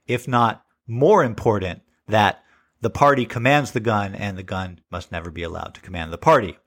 if 0.08 0.28
not 0.28 0.66
more 0.88 1.24
important, 1.24 1.83
that 2.08 2.44
the 2.82 2.90
party 2.90 3.26
commands 3.26 3.72
the 3.72 3.80
gun 3.80 4.14
and 4.14 4.38
the 4.38 4.44
gun 4.44 4.80
must 4.92 5.12
never 5.12 5.32
be 5.32 5.44
allowed 5.44 5.74
to 5.76 5.82
command 5.82 6.12
the 6.12 6.18
party. 6.18 6.58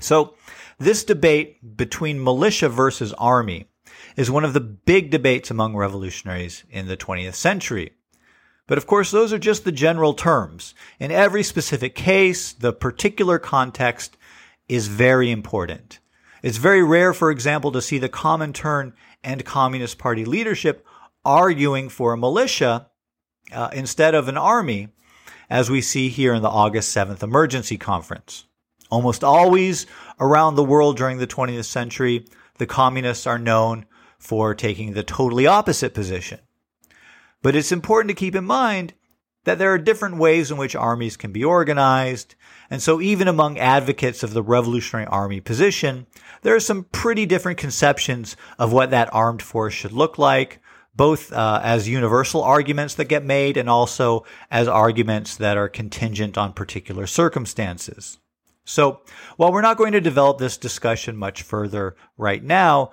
So 0.00 0.34
this 0.78 1.04
debate 1.04 1.76
between 1.76 2.22
militia 2.22 2.68
versus 2.68 3.14
army 3.14 3.68
is 4.16 4.30
one 4.30 4.44
of 4.44 4.52
the 4.52 4.60
big 4.60 5.10
debates 5.10 5.50
among 5.50 5.74
revolutionaries 5.74 6.64
in 6.70 6.86
the 6.86 6.96
20th 6.96 7.34
century. 7.34 7.92
But 8.66 8.78
of 8.78 8.86
course, 8.86 9.10
those 9.10 9.32
are 9.32 9.38
just 9.38 9.64
the 9.64 9.72
general 9.72 10.12
terms. 10.12 10.74
In 10.98 11.10
every 11.10 11.42
specific 11.42 11.94
case, 11.94 12.52
the 12.52 12.72
particular 12.72 13.38
context 13.38 14.16
is 14.68 14.88
very 14.88 15.30
important. 15.30 16.00
It's 16.42 16.58
very 16.58 16.82
rare, 16.82 17.14
for 17.14 17.30
example, 17.30 17.72
to 17.72 17.82
see 17.82 17.98
the 17.98 18.08
Comintern 18.08 18.92
and 19.22 19.44
Communist 19.44 19.98
Party 19.98 20.24
leadership 20.24 20.84
arguing 21.24 21.88
for 21.88 22.12
a 22.12 22.18
militia 22.18 22.88
uh, 23.52 23.70
instead 23.72 24.14
of 24.14 24.28
an 24.28 24.36
army, 24.36 24.88
as 25.48 25.70
we 25.70 25.80
see 25.80 26.08
here 26.08 26.34
in 26.34 26.42
the 26.42 26.48
August 26.48 26.94
7th 26.94 27.22
Emergency 27.22 27.78
Conference. 27.78 28.46
Almost 28.90 29.24
always 29.24 29.86
around 30.20 30.54
the 30.54 30.64
world 30.64 30.96
during 30.96 31.18
the 31.18 31.26
20th 31.26 31.64
century, 31.64 32.26
the 32.58 32.66
communists 32.66 33.26
are 33.26 33.38
known 33.38 33.86
for 34.18 34.54
taking 34.54 34.92
the 34.92 35.02
totally 35.02 35.46
opposite 35.46 35.94
position. 35.94 36.40
But 37.42 37.54
it's 37.54 37.72
important 37.72 38.08
to 38.10 38.14
keep 38.14 38.34
in 38.34 38.44
mind 38.44 38.94
that 39.44 39.58
there 39.58 39.72
are 39.72 39.78
different 39.78 40.16
ways 40.16 40.50
in 40.50 40.56
which 40.56 40.74
armies 40.74 41.16
can 41.16 41.30
be 41.30 41.44
organized. 41.44 42.34
And 42.68 42.82
so 42.82 43.00
even 43.00 43.28
among 43.28 43.58
advocates 43.58 44.24
of 44.24 44.32
the 44.32 44.42
Revolutionary 44.42 45.06
Army 45.06 45.40
position, 45.40 46.06
there 46.42 46.54
are 46.54 46.60
some 46.60 46.84
pretty 46.84 47.26
different 47.26 47.58
conceptions 47.58 48.36
of 48.58 48.72
what 48.72 48.90
that 48.90 49.08
armed 49.14 49.42
force 49.42 49.72
should 49.72 49.92
look 49.92 50.18
like, 50.18 50.60
both 50.96 51.32
uh, 51.32 51.60
as 51.62 51.88
universal 51.88 52.42
arguments 52.42 52.94
that 52.94 53.04
get 53.04 53.24
made 53.24 53.56
and 53.56 53.68
also 53.68 54.24
as 54.50 54.66
arguments 54.66 55.36
that 55.36 55.56
are 55.56 55.68
contingent 55.68 56.38
on 56.38 56.52
particular 56.52 57.06
circumstances. 57.06 58.18
So 58.64 59.00
while 59.36 59.52
we're 59.52 59.60
not 59.60 59.76
going 59.76 59.92
to 59.92 60.00
develop 60.00 60.38
this 60.38 60.56
discussion 60.56 61.16
much 61.16 61.42
further 61.42 61.96
right 62.16 62.42
now, 62.42 62.90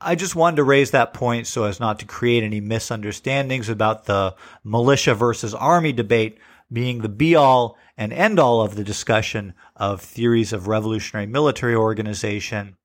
I 0.00 0.14
just 0.14 0.36
wanted 0.36 0.56
to 0.56 0.64
raise 0.64 0.90
that 0.90 1.14
point 1.14 1.46
so 1.46 1.64
as 1.64 1.80
not 1.80 1.98
to 2.00 2.04
create 2.04 2.44
any 2.44 2.60
misunderstandings 2.60 3.68
about 3.68 4.04
the 4.04 4.34
militia 4.62 5.14
versus 5.14 5.54
army 5.54 5.92
debate 5.92 6.38
being 6.70 7.00
the 7.00 7.08
be 7.08 7.34
all 7.34 7.78
and 7.96 8.12
end 8.12 8.38
all 8.38 8.60
of 8.60 8.74
the 8.74 8.84
discussion 8.84 9.54
of 9.74 10.02
theories 10.02 10.52
of 10.52 10.68
revolutionary 10.68 11.26
military 11.26 11.74
organization 11.74 12.76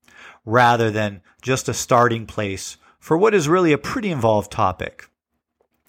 rather 0.44 0.90
than 0.90 1.20
just 1.42 1.68
a 1.68 1.74
starting 1.74 2.26
place 2.26 2.78
for 3.02 3.18
what 3.18 3.34
is 3.34 3.48
really 3.48 3.72
a 3.72 3.78
pretty 3.78 4.12
involved 4.12 4.52
topic. 4.52 5.08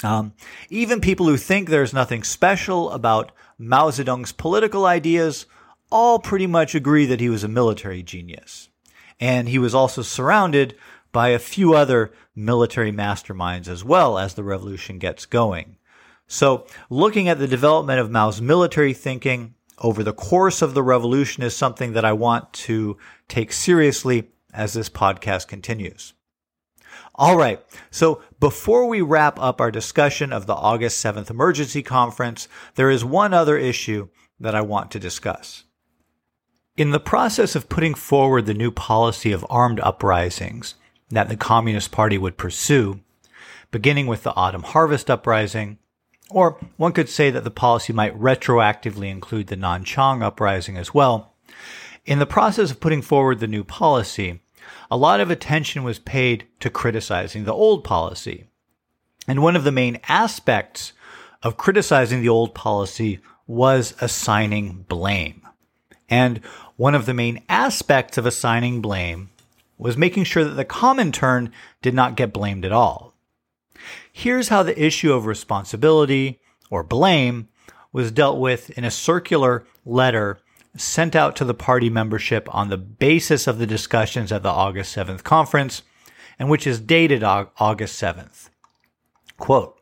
Um, 0.04 0.34
even 0.72 1.00
people 1.00 1.28
who 1.28 1.38
think 1.38 1.70
there's 1.70 1.94
nothing 1.94 2.24
special 2.24 2.90
about 2.90 3.32
Mao 3.60 3.92
Zedong's 3.92 4.32
political 4.32 4.88
ideas 4.88 5.46
all 5.92 6.18
pretty 6.18 6.48
much 6.48 6.74
agree 6.74 7.06
that 7.06 7.20
he 7.20 7.30
was 7.30 7.44
a 7.44 7.48
military 7.48 8.02
genius. 8.02 8.70
And 9.20 9.48
he 9.48 9.60
was 9.60 9.76
also 9.76 10.02
surrounded 10.02 10.76
by 11.12 11.30
a 11.30 11.40
few 11.40 11.76
other 11.76 12.12
military 12.36 12.92
masterminds 12.92 13.68
as 13.68 13.84
well 13.84 14.18
as 14.18 14.34
the 14.34 14.44
revolution 14.44 14.98
gets 14.98 15.28
going. 15.28 15.78
So, 16.26 16.66
looking 16.90 17.30
at 17.30 17.38
the 17.38 17.48
development 17.48 18.00
of 18.00 18.10
Mao's 18.10 18.42
military 18.42 18.94
thinking 18.94 19.54
over 19.78 20.02
the 20.02 20.14
course 20.14 20.64
of 20.64 20.74
the 20.74 20.82
revolution 20.82 21.44
is 21.44 21.56
something 21.56 21.94
that 21.94 22.06
I 22.06 22.14
want 22.14 22.52
to 22.54 22.98
take 23.28 23.54
seriously 23.54 24.30
as 24.52 24.74
this 24.74 24.90
podcast 24.90 25.48
continues. 25.48 26.14
All 27.16 27.38
right. 27.38 27.64
So 27.92 28.22
before 28.40 28.88
we 28.88 29.02
wrap 29.02 29.40
up 29.40 29.62
our 29.62 29.72
discussion 29.72 30.34
of 30.34 30.48
the 30.48 30.56
August 30.56 31.04
7th 31.04 31.30
emergency 31.30 31.84
conference, 31.84 32.48
there 32.76 32.90
is 32.90 33.06
one 33.06 33.34
other 33.34 33.58
issue 33.58 34.10
that 34.40 34.56
I 34.56 34.62
want 34.62 34.92
to 34.92 35.00
discuss. 35.00 35.64
In 36.76 36.90
the 36.90 37.00
process 37.00 37.56
of 37.56 37.70
putting 37.70 37.94
forward 37.94 38.48
the 38.48 38.54
new 38.56 38.72
policy 38.72 39.32
of 39.32 39.46
armed 39.48 39.80
uprisings, 39.82 40.74
that 41.12 41.30
the 41.30 41.38
Communist 41.38 41.92
Party 41.92 42.18
would 42.18 42.38
pursue, 42.38 43.02
beginning 43.70 44.08
with 44.08 44.24
the 44.24 44.34
autumn 44.34 44.64
harvest 44.64 45.10
uprising, 45.12 45.78
or 46.32 46.58
one 46.78 46.92
could 46.92 47.10
say 47.10 47.30
that 47.30 47.44
the 47.44 47.52
policy 47.52 47.94
might 47.94 48.20
retroactively 48.20 49.12
include 49.12 49.48
the 49.48 49.56
Nanchang 49.56 50.24
uprising 50.24 50.78
as 50.78 50.94
well. 50.94 51.36
In 52.06 52.18
the 52.18 52.26
process 52.26 52.72
of 52.72 52.80
putting 52.80 53.04
forward 53.04 53.40
the 53.40 53.48
new 53.48 53.64
policy, 53.64 54.42
a 54.90 54.98
lot 54.98 55.20
of 55.20 55.30
attention 55.30 55.84
was 55.84 56.00
paid 56.00 56.48
to 56.60 56.70
criticizing 56.70 57.44
the 57.44 57.54
old 57.54 57.84
policy. 57.84 58.46
And 59.28 59.42
one 59.42 59.56
of 59.56 59.64
the 59.64 59.72
main 59.72 60.00
aspects 60.08 60.94
of 61.42 61.58
criticizing 61.58 62.22
the 62.22 62.30
old 62.30 62.54
policy 62.54 63.20
was 63.48 63.94
assigning 64.02 64.86
blame. 64.88 65.42
And 66.10 66.38
one 66.76 66.96
of 66.96 67.06
the 67.06 67.14
main 67.14 67.44
aspects 67.50 68.18
of 68.18 68.26
assigning 68.26 68.82
blame 68.82 69.30
was 69.78 69.98
making 69.98 70.24
sure 70.26 70.44
that 70.44 70.56
the 70.56 70.66
Comintern 70.66 71.52
did 71.82 71.94
not 71.94 72.16
get 72.16 72.34
blamed 72.34 72.66
at 72.66 72.72
all. 72.72 73.14
Here's 74.12 74.50
how 74.50 74.64
the 74.64 74.82
issue 74.82 75.12
of 75.12 75.26
responsibility 75.26 76.40
or 76.70 76.84
blame 76.84 77.50
was 77.92 78.12
dealt 78.12 78.40
with 78.40 78.70
in 78.78 78.84
a 78.84 78.92
circular 78.92 79.66
letter 79.86 80.40
sent 80.76 81.16
out 81.16 81.36
to 81.36 81.46
the 81.46 81.54
party 81.54 81.90
membership 81.90 82.54
on 82.54 82.70
the 82.70 82.78
basis 82.78 83.48
of 83.48 83.60
the 83.60 83.68
discussions 83.68 84.32
at 84.32 84.44
the 84.44 84.50
August 84.50 84.96
7th 84.96 85.24
conference 85.24 85.84
and 86.40 86.50
which 86.50 86.66
is 86.66 86.80
dated 86.80 87.24
August 87.24 88.02
7th. 88.02 88.50
Quote, 89.38 89.80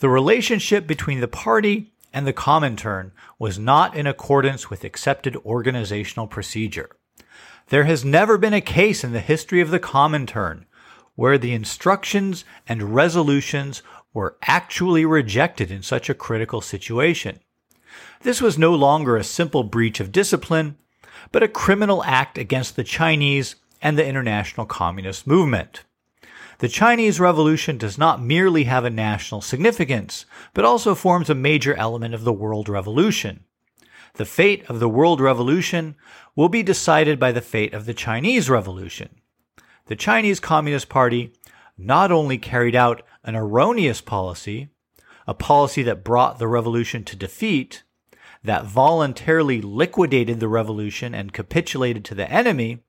the 0.00 0.08
relationship 0.08 0.86
between 0.86 1.20
the 1.20 1.28
party 1.28 1.92
and 2.12 2.26
the 2.26 2.32
Comintern 2.32 3.12
was 3.38 3.58
not 3.58 3.96
in 3.96 4.06
accordance 4.06 4.70
with 4.70 4.84
accepted 4.84 5.36
organizational 5.38 6.26
procedure. 6.26 6.90
There 7.68 7.84
has 7.84 8.04
never 8.04 8.38
been 8.38 8.54
a 8.54 8.60
case 8.60 9.04
in 9.04 9.12
the 9.12 9.20
history 9.20 9.60
of 9.60 9.70
the 9.70 9.80
Comintern 9.80 10.64
where 11.16 11.36
the 11.36 11.52
instructions 11.52 12.44
and 12.68 12.94
resolutions 12.94 13.82
were 14.14 14.36
actually 14.42 15.04
rejected 15.04 15.70
in 15.70 15.82
such 15.82 16.08
a 16.08 16.14
critical 16.14 16.60
situation. 16.60 17.40
This 18.22 18.40
was 18.42 18.58
no 18.58 18.74
longer 18.74 19.16
a 19.16 19.24
simple 19.24 19.64
breach 19.64 20.00
of 20.00 20.12
discipline, 20.12 20.76
but 21.32 21.42
a 21.42 21.48
criminal 21.48 22.02
act 22.04 22.38
against 22.38 22.76
the 22.76 22.84
Chinese 22.84 23.56
and 23.80 23.96
the 23.96 24.06
international 24.06 24.66
communist 24.66 25.26
movement. 25.26 25.84
The 26.58 26.68
Chinese 26.68 27.20
Revolution 27.20 27.78
does 27.78 27.98
not 27.98 28.20
merely 28.20 28.64
have 28.64 28.84
a 28.84 28.90
national 28.90 29.40
significance, 29.40 30.26
but 30.54 30.64
also 30.64 30.94
forms 30.94 31.30
a 31.30 31.34
major 31.34 31.74
element 31.74 32.14
of 32.14 32.24
the 32.24 32.32
world 32.32 32.68
revolution. 32.68 33.44
The 34.14 34.24
fate 34.24 34.68
of 34.68 34.80
the 34.80 34.88
world 34.88 35.20
revolution 35.20 35.94
will 36.34 36.48
be 36.48 36.64
decided 36.64 37.20
by 37.20 37.30
the 37.30 37.40
fate 37.40 37.74
of 37.74 37.86
the 37.86 37.94
Chinese 37.94 38.50
Revolution. 38.50 39.10
The 39.86 39.94
Chinese 39.94 40.40
Communist 40.40 40.88
Party 40.88 41.32
not 41.76 42.10
only 42.10 42.38
carried 42.38 42.74
out 42.74 43.02
an 43.22 43.36
erroneous 43.36 44.00
policy, 44.00 44.70
a 45.28 45.34
policy 45.34 45.82
that 45.82 46.02
brought 46.02 46.38
the 46.38 46.48
revolution 46.48 47.04
to 47.04 47.14
defeat, 47.14 47.82
that 48.42 48.64
voluntarily 48.64 49.60
liquidated 49.60 50.40
the 50.40 50.48
revolution 50.48 51.14
and 51.14 51.34
capitulated 51.34 52.02
to 52.02 52.14
the 52.14 52.28
enemy, 52.32 52.82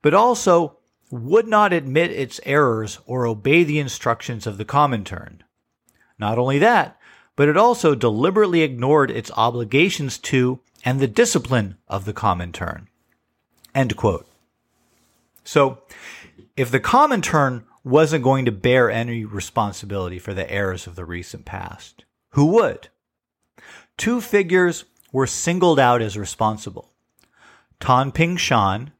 but 0.00 0.14
also 0.14 0.78
would 1.10 1.48
not 1.48 1.72
admit 1.72 2.12
its 2.12 2.40
errors 2.44 3.00
or 3.06 3.26
obey 3.26 3.64
the 3.64 3.80
instructions 3.80 4.46
of 4.46 4.56
the 4.56 4.64
Comintern. 4.64 5.40
Not 6.16 6.38
only 6.38 6.60
that, 6.60 6.96
but 7.34 7.48
it 7.48 7.56
also 7.56 7.96
deliberately 7.96 8.62
ignored 8.62 9.10
its 9.10 9.32
obligations 9.36 10.16
to 10.18 10.60
and 10.84 11.00
the 11.00 11.08
discipline 11.08 11.76
of 11.88 12.04
the 12.04 12.14
Comintern. 12.14 12.86
End 13.74 13.96
quote. 13.96 14.28
So, 15.42 15.78
if 16.56 16.70
the 16.70 16.80
Comintern 16.80 17.64
wasn't 17.88 18.24
going 18.24 18.44
to 18.44 18.52
bear 18.52 18.90
any 18.90 19.24
responsibility 19.24 20.18
for 20.18 20.34
the 20.34 20.50
errors 20.50 20.86
of 20.86 20.94
the 20.94 21.04
recent 21.04 21.44
past, 21.44 22.04
who 22.30 22.46
would? 22.46 22.88
Two 23.96 24.20
figures 24.20 24.84
were 25.12 25.26
singled 25.26 25.80
out 25.80 26.02
as 26.02 26.16
responsible. 26.16 26.92
Tan 27.80 28.12
Ping 28.12 28.36
Shan, 28.36 28.92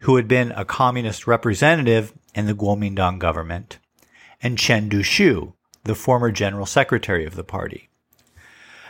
who 0.00 0.16
had 0.16 0.28
been 0.28 0.52
a 0.52 0.64
communist 0.64 1.26
representative 1.26 2.12
in 2.34 2.46
the 2.46 2.54
Kuomintang 2.54 3.18
government, 3.18 3.78
and 4.42 4.58
Chen 4.58 4.88
Duxiu, 4.88 5.54
the 5.84 5.94
former 5.94 6.30
general 6.30 6.66
secretary 6.66 7.24
of 7.24 7.34
the 7.34 7.44
party. 7.44 7.88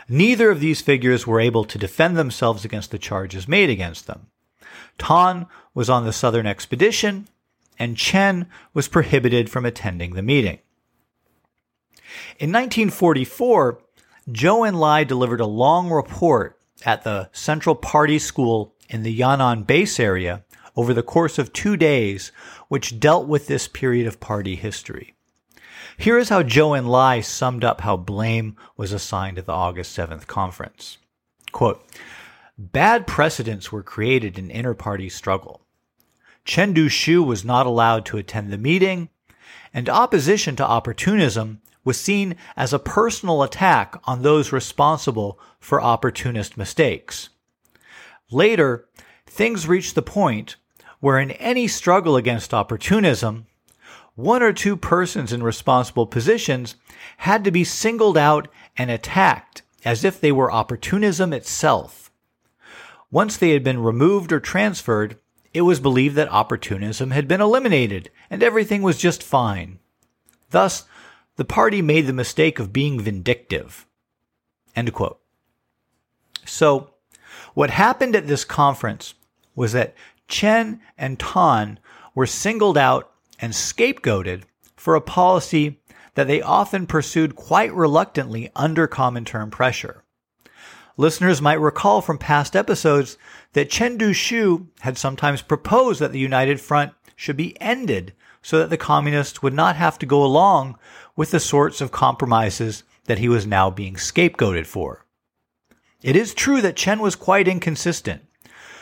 Neither 0.09 0.49
of 0.49 0.59
these 0.59 0.81
figures 0.81 1.27
were 1.27 1.39
able 1.39 1.65
to 1.65 1.77
defend 1.77 2.15
themselves 2.15 2.63
against 2.63 2.91
the 2.91 2.99
charges 2.99 3.47
made 3.47 3.69
against 3.69 4.07
them. 4.07 4.27
Tan 4.97 5.47
was 5.73 5.89
on 5.89 6.05
the 6.05 6.13
southern 6.13 6.45
expedition, 6.45 7.27
and 7.79 7.97
Chen 7.97 8.47
was 8.73 8.87
prohibited 8.87 9.49
from 9.49 9.65
attending 9.65 10.13
the 10.13 10.21
meeting. 10.21 10.59
In 12.39 12.51
1944, 12.51 13.79
Zhou 14.29 14.69
Enlai 14.69 15.07
delivered 15.07 15.41
a 15.41 15.45
long 15.45 15.89
report 15.89 16.59
at 16.85 17.03
the 17.03 17.29
Central 17.31 17.75
Party 17.75 18.19
School 18.19 18.73
in 18.89 19.03
the 19.03 19.19
Yan'an 19.19 19.65
base 19.65 19.99
area 19.99 20.43
over 20.75 20.93
the 20.93 21.03
course 21.03 21.39
of 21.39 21.51
two 21.51 21.75
days, 21.75 22.31
which 22.67 22.99
dealt 22.99 23.27
with 23.27 23.47
this 23.47 23.67
period 23.67 24.05
of 24.05 24.19
party 24.19 24.55
history. 24.55 25.15
Here 25.97 26.19
is 26.19 26.29
how 26.29 26.43
Zhou 26.43 26.77
Enlai 26.79 27.25
summed 27.25 27.63
up 27.63 27.81
how 27.81 27.97
blame 27.97 28.55
was 28.77 28.91
assigned 28.91 29.39
at 29.39 29.47
the 29.47 29.53
August 29.53 29.97
7th 29.97 30.27
conference. 30.27 30.99
Quote, 31.51 31.83
Bad 32.57 33.07
precedents 33.07 33.71
were 33.71 33.83
created 33.83 34.37
in 34.37 34.51
inter-party 34.51 35.09
struggle. 35.09 35.61
Chen 36.47 36.73
Duxiu 36.73 37.23
was 37.23 37.43
not 37.43 37.65
allowed 37.65 38.05
to 38.05 38.17
attend 38.17 38.51
the 38.51 38.57
meeting, 38.57 39.09
and 39.73 39.89
opposition 39.89 40.55
to 40.55 40.65
opportunism 40.65 41.61
was 41.83 41.99
seen 41.99 42.37
as 42.55 42.71
a 42.71 42.79
personal 42.79 43.43
attack 43.43 43.95
on 44.05 44.21
those 44.21 44.53
responsible 44.53 45.37
for 45.59 45.81
opportunist 45.81 46.57
mistakes. 46.57 47.27
Later, 48.31 48.87
things 49.25 49.67
reached 49.67 49.93
the 49.93 50.01
point 50.01 50.55
where 51.01 51.19
in 51.19 51.31
any 51.31 51.67
struggle 51.67 52.15
against 52.15 52.53
opportunism, 52.53 53.45
one 54.15 54.41
or 54.41 54.53
two 54.53 54.77
persons 54.77 55.33
in 55.33 55.43
responsible 55.43 56.07
positions 56.07 56.75
had 57.17 57.43
to 57.43 57.51
be 57.51 57.65
singled 57.65 58.17
out 58.17 58.47
and 58.77 58.89
attacked 58.89 59.63
as 59.83 60.05
if 60.05 60.21
they 60.21 60.31
were 60.31 60.51
opportunism 60.51 61.33
itself. 61.33 62.09
Once 63.11 63.35
they 63.35 63.51
had 63.51 63.65
been 63.65 63.83
removed 63.83 64.31
or 64.31 64.39
transferred, 64.39 65.17
it 65.57 65.61
was 65.61 65.79
believed 65.79 66.15
that 66.15 66.31
opportunism 66.31 67.09
had 67.09 67.27
been 67.27 67.41
eliminated 67.41 68.11
and 68.29 68.43
everything 68.43 68.83
was 68.83 68.99
just 68.99 69.23
fine. 69.23 69.79
Thus, 70.51 70.85
the 71.35 71.45
party 71.45 71.81
made 71.81 72.05
the 72.05 72.13
mistake 72.13 72.59
of 72.59 72.71
being 72.71 72.99
vindictive. 72.99 73.87
So, 76.45 76.91
what 77.55 77.71
happened 77.71 78.15
at 78.15 78.27
this 78.27 78.45
conference 78.45 79.15
was 79.55 79.71
that 79.71 79.95
Chen 80.27 80.79
and 80.95 81.19
Tan 81.19 81.79
were 82.13 82.27
singled 82.27 82.77
out 82.77 83.11
and 83.39 83.53
scapegoated 83.53 84.43
for 84.75 84.93
a 84.93 85.01
policy 85.01 85.79
that 86.13 86.27
they 86.27 86.39
often 86.39 86.85
pursued 86.85 87.35
quite 87.35 87.73
reluctantly 87.73 88.51
under 88.55 88.87
Comintern 88.87 89.49
pressure. 89.49 90.03
Listeners 90.99 91.43
might 91.43 91.59
recall 91.59 92.01
from 92.01 92.17
past 92.17 92.55
episodes 92.55 93.19
that 93.53 93.69
Chen 93.69 93.99
Duxiu 93.99 94.65
had 94.79 94.97
sometimes 94.97 95.43
proposed 95.43 96.01
that 96.01 96.11
the 96.11 96.19
United 96.19 96.59
Front 96.59 96.93
should 97.15 97.37
be 97.37 97.59
ended 97.61 98.13
so 98.41 98.57
that 98.57 98.71
the 98.71 98.77
communists 98.77 99.43
would 99.43 99.53
not 99.53 99.75
have 99.75 99.99
to 99.99 100.07
go 100.07 100.23
along 100.23 100.75
with 101.15 101.29
the 101.29 101.39
sorts 101.39 101.81
of 101.81 101.91
compromises 101.91 102.83
that 103.05 103.19
he 103.19 103.29
was 103.29 103.45
now 103.45 103.69
being 103.69 103.93
scapegoated 103.93 104.65
for. 104.65 105.05
It 106.01 106.15
is 106.15 106.33
true 106.33 106.61
that 106.61 106.75
Chen 106.75 106.99
was 106.99 107.15
quite 107.15 107.47
inconsistent, 107.47 108.23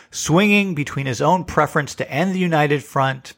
swinging 0.10 0.74
between 0.74 1.08
his 1.08 1.22
own 1.22 1.44
preference 1.44 1.96
to 1.96 2.10
end 2.10 2.34
the 2.34 2.40
United 2.40 2.82
Front 2.82 3.34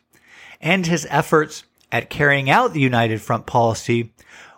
and 0.62 0.86
his 0.86 1.08
efforts 1.10 1.63
at 1.92 2.12
carrying 2.12 2.48
out 2.48 2.74
the 2.74 2.80
United 2.80 3.22
Front 3.22 3.48
policy 3.48 4.13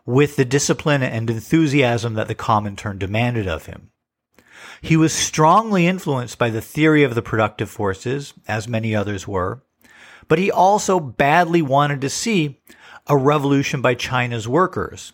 with 0.06 0.36
the 0.36 0.46
discipline 0.46 1.04
and 1.04 1.30
enthusiasm 1.30 2.16
that 2.16 2.28
the 2.28 2.36
Comintern 2.36 3.00
demanded 3.00 3.48
of 3.48 3.68
him. 3.68 3.92
He 4.82 4.98
was 4.98 5.14
strongly 5.14 5.88
influenced 5.88 6.38
by 6.38 6.50
the 6.50 6.62
theory 6.62 7.04
of 7.04 7.16
the 7.16 7.22
productive 7.22 7.70
forces, 7.70 8.34
as 8.48 8.68
many 8.68 8.96
others 8.96 9.28
were, 9.28 9.64
but 10.28 10.40
he 10.40 10.52
also 10.52 11.00
badly 11.00 11.62
wanted 11.62 12.02
to 12.02 12.10
see 12.10 12.62
a 13.08 13.18
revolution 13.18 13.82
by 13.82 13.96
China's 13.96 14.48
workers. 14.48 15.14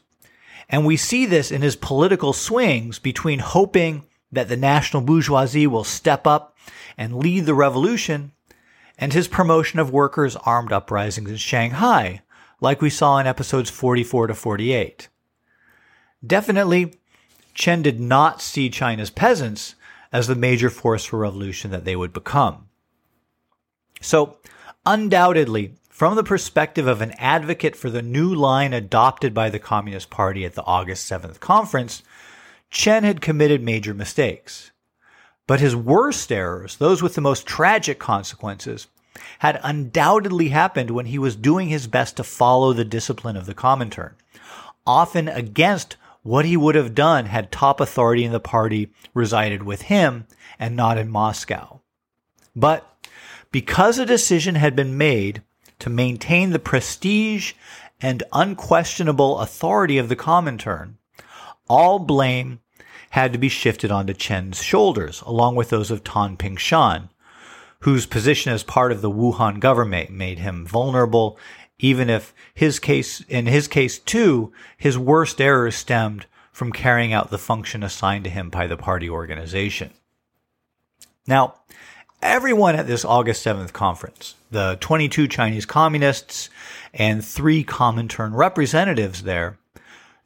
And 0.70 0.86
we 0.86 0.98
see 0.98 1.26
this 1.26 1.52
in 1.52 1.62
his 1.62 1.76
political 1.76 2.34
swings 2.34 3.00
between 3.00 3.40
hoping 3.40 4.06
that 4.32 4.50
the 4.50 4.58
national 4.58 5.04
bourgeoisie 5.04 5.68
will 5.68 5.84
step 5.84 6.28
up 6.28 6.58
and 6.98 7.18
lead 7.18 7.46
the 7.46 7.54
revolution 7.54 8.32
and 8.98 9.14
his 9.14 9.28
promotion 9.28 9.80
of 9.80 9.92
workers' 9.92 10.36
armed 10.38 10.72
uprisings 10.72 11.30
in 11.30 11.38
Shanghai, 11.38 12.22
like 12.62 12.82
we 12.82 12.90
saw 12.90 13.18
in 13.18 13.28
episodes 13.28 13.70
44 13.70 14.28
to 14.28 14.34
48. 14.34 15.10
Definitely, 16.26 16.96
Chen 17.56 17.82
did 17.82 18.00
not 18.00 18.42
see 18.42 18.70
China's 18.70 19.10
peasants 19.10 19.76
as 20.12 20.28
the 20.28 20.36
major 20.36 20.70
force 20.70 21.06
for 21.06 21.20
revolution 21.20 21.72
that 21.72 21.86
they 21.86 21.96
would 21.96 22.14
become. 22.14 22.68
So, 24.02 24.38
undoubtedly, 24.86 25.76
from 25.90 26.16
the 26.16 26.24
perspective 26.24 26.86
of 26.86 27.02
an 27.02 27.14
advocate 27.18 27.76
for 27.76 27.90
the 27.90 28.02
new 28.02 28.36
line 28.36 28.74
adopted 28.74 29.34
by 29.34 29.50
the 29.50 29.60
Communist 29.60 30.10
Party 30.10 30.44
at 30.44 30.54
the 30.54 30.64
August 30.66 31.10
7th 31.10 31.40
conference, 31.40 32.04
Chen 32.70 33.06
had 33.06 33.22
committed 33.22 33.64
major 33.64 33.94
mistakes. 33.94 34.72
But 35.48 35.62
his 35.62 35.76
worst 35.76 36.32
errors, 36.32 36.76
those 36.76 37.02
with 37.02 37.16
the 37.16 37.22
most 37.22 37.48
tragic 37.48 38.00
consequences, 38.00 38.88
had 39.40 39.62
undoubtedly 39.64 40.50
happened 40.50 40.92
when 40.92 41.06
he 41.06 41.18
was 41.18 41.38
doing 41.38 41.70
his 41.70 41.88
best 41.88 42.18
to 42.18 42.24
follow 42.24 42.74
the 42.74 42.84
discipline 42.84 43.38
of 43.38 43.46
the 43.46 43.56
Comintern, 43.56 44.14
often 44.86 45.30
against 45.30 45.96
what 46.26 46.44
he 46.44 46.58
would 46.58 46.74
have 46.74 46.96
done 46.96 47.28
had 47.28 47.52
top 47.52 47.80
authority 47.80 48.24
in 48.24 48.32
the 48.32 48.40
party 48.40 48.92
resided 49.14 49.62
with 49.62 49.84
him 49.84 50.26
and 50.58 50.76
not 50.76 50.98
in 50.98 51.08
Moscow. 51.08 51.80
But 52.56 52.84
because 53.52 54.00
a 54.00 54.08
decision 54.08 54.56
had 54.56 54.76
been 54.76 54.98
made 54.98 55.44
to 55.78 55.90
maintain 55.92 56.50
the 56.50 56.58
prestige 56.58 57.54
and 58.02 58.24
unquestionable 58.34 59.38
authority 59.38 60.00
of 60.00 60.10
the 60.10 60.16
Comintern, 60.16 60.96
all 61.70 62.00
blame 62.00 62.60
had 63.12 63.32
to 63.32 63.38
be 63.38 63.48
shifted 63.48 63.92
onto 63.92 64.16
Chen's 64.16 64.64
shoulders, 64.64 65.22
along 65.28 65.56
with 65.56 65.70
those 65.70 65.92
of 65.92 66.04
Tan 66.04 66.38
Ping 66.38 66.58
Shan, 66.58 67.10
whose 67.82 68.08
position 68.08 68.52
as 68.52 68.64
part 68.64 68.92
of 68.92 69.04
the 69.04 69.12
Wuhan 69.12 69.60
government 69.60 70.10
made 70.10 70.40
him 70.40 70.66
vulnerable, 70.66 71.38
even 71.80 72.10
if 72.10 72.34
his 72.54 72.80
case, 72.80 73.22
in 73.22 73.48
his 73.48 73.68
case 73.68 74.00
too, 74.00 74.52
his 74.78 74.98
worst 74.98 75.42
errors 75.42 75.76
stemmed 75.76 76.26
from 76.52 76.72
carrying 76.72 77.12
out 77.12 77.32
the 77.32 77.38
function 77.38 77.84
assigned 77.84 78.24
to 78.24 78.30
him 78.30 78.50
by 78.50 78.66
the 78.66 78.78
party 78.78 79.10
organization. 79.10 79.92
Now, 81.28 81.56
everyone 82.22 82.76
at 82.76 82.88
this 82.88 83.04
August 83.04 83.46
7th 83.46 83.74
conference, 83.74 84.36
the 84.52 84.78
22 84.80 85.28
Chinese 85.28 85.66
communists 85.66 86.50
and 86.94 87.24
three 87.24 87.64
Comintern 87.64 88.34
representatives 88.34 89.24
there, 89.24 89.58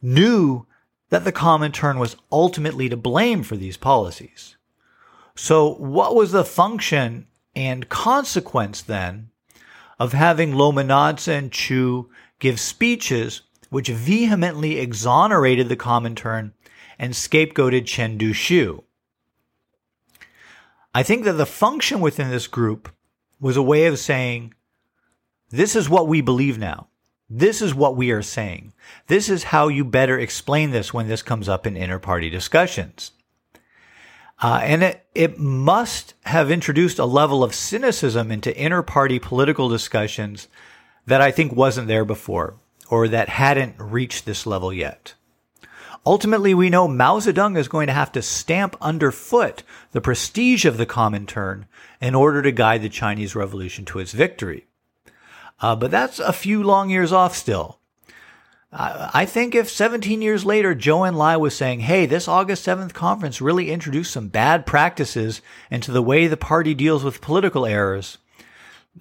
knew 0.02 0.68
that 1.10 1.24
the 1.24 1.32
Comintern 1.32 1.98
was 1.98 2.16
ultimately 2.32 2.90
to 2.90 2.98
blame 2.98 3.42
for 3.44 3.58
these 3.58 3.78
policies. 3.78 4.56
So, 5.36 5.74
what 5.76 6.16
was 6.16 6.32
the 6.32 6.46
function 6.46 7.28
and 7.56 7.90
consequence 7.90 8.82
then 8.82 9.29
of 10.00 10.14
having 10.14 10.54
Lominadze 10.54 11.28
and 11.28 11.52
Qu 11.52 12.10
give 12.40 12.60
speeches 12.60 13.42
which 13.70 13.90
vehemently 13.90 14.80
exonerated 14.80 15.70
the 15.70 15.76
Comintern 15.76 16.54
and 16.98 17.14
scapegoated 17.14 17.86
Chen 17.86 18.18
Duxiu? 18.18 18.84
I 20.94 21.04
think 21.04 21.24
that 21.26 21.34
the 21.34 21.46
function 21.46 22.00
within 22.00 22.30
this 22.30 22.48
group 22.48 22.90
was 23.40 23.58
a 23.58 23.62
way 23.62 23.86
of 23.86 24.00
saying, 24.00 24.54
this 25.50 25.76
is 25.76 25.90
what 25.90 26.08
we 26.08 26.22
believe 26.22 26.58
now. 26.58 26.88
This 27.30 27.62
is 27.62 27.76
what 27.76 27.96
we 27.96 28.10
are 28.12 28.24
saying. 28.24 28.74
This 29.08 29.30
is 29.30 29.44
how 29.44 29.68
you 29.68 29.86
better 29.86 30.18
explain 30.18 30.72
this 30.72 30.94
when 30.94 31.08
this 31.08 31.22
comes 31.22 31.48
up 31.48 31.68
in 31.68 31.78
inter 31.78 32.00
party 32.00 32.30
discussions. 32.30 33.12
Uh, 34.42 34.62
and 34.64 34.84
it, 34.84 35.06
it 35.14 35.38
must 35.38 36.14
have 36.26 36.50
introduced 36.50 36.98
a 36.98 37.06
level 37.06 37.44
of 37.44 37.54
cynicism 37.54 38.32
into 38.32 38.64
inter 38.64 38.82
party 38.82 39.20
political 39.20 39.68
discussions 39.68 40.48
that 41.06 41.22
I 41.22 41.32
think 41.32 41.54
wasn't 41.54 41.88
there 41.88 42.06
before 42.06 42.56
or 42.90 43.08
that 43.08 43.30
hadn't 43.30 43.76
reached 43.78 44.26
this 44.26 44.46
level 44.46 44.72
yet. 44.72 45.14
Ultimately, 46.06 46.54
we 46.54 46.70
know 46.70 46.88
Mao 46.88 47.20
Zedong 47.20 47.58
is 47.58 47.68
going 47.68 47.88
to 47.88 47.94
have 47.94 48.12
to 48.14 48.22
stamp 48.22 48.78
underfoot 48.82 49.64
the 49.92 50.02
prestige 50.02 50.64
of 50.66 50.78
the 50.78 50.86
Comintern 50.86 51.66
in 52.02 52.16
order 52.16 52.42
to 52.42 52.52
guide 52.52 52.82
the 52.82 52.90
Chinese 52.90 53.36
Revolution 53.36 53.84
to 53.86 54.00
its 54.00 54.14
victory. 54.14 54.66
Uh, 55.60 55.76
but 55.76 55.92
that's 55.92 56.20
a 56.20 56.32
few 56.32 56.64
long 56.64 56.90
years 56.90 57.12
off 57.12 57.36
still. 57.36 57.79
I 58.72 59.26
think 59.26 59.56
if 59.56 59.68
17 59.70 60.22
years 60.22 60.46
later 60.46 60.76
Zhou 60.76 61.10
Enlai 61.10 61.40
was 61.40 61.56
saying, 61.56 61.80
hey, 61.80 62.06
this 62.06 62.28
August 62.28 62.66
7th 62.66 62.94
conference 62.94 63.42
really 63.42 63.72
introduced 63.72 64.12
some 64.12 64.28
bad 64.28 64.68
practices 64.68 65.42
into 65.72 65.92
the 65.92 66.04
way 66.04 66.28
the 66.28 66.38
party 66.38 66.76
deals 66.76 67.04
with 67.04 67.20
political 67.20 67.66
errors, 67.66 68.20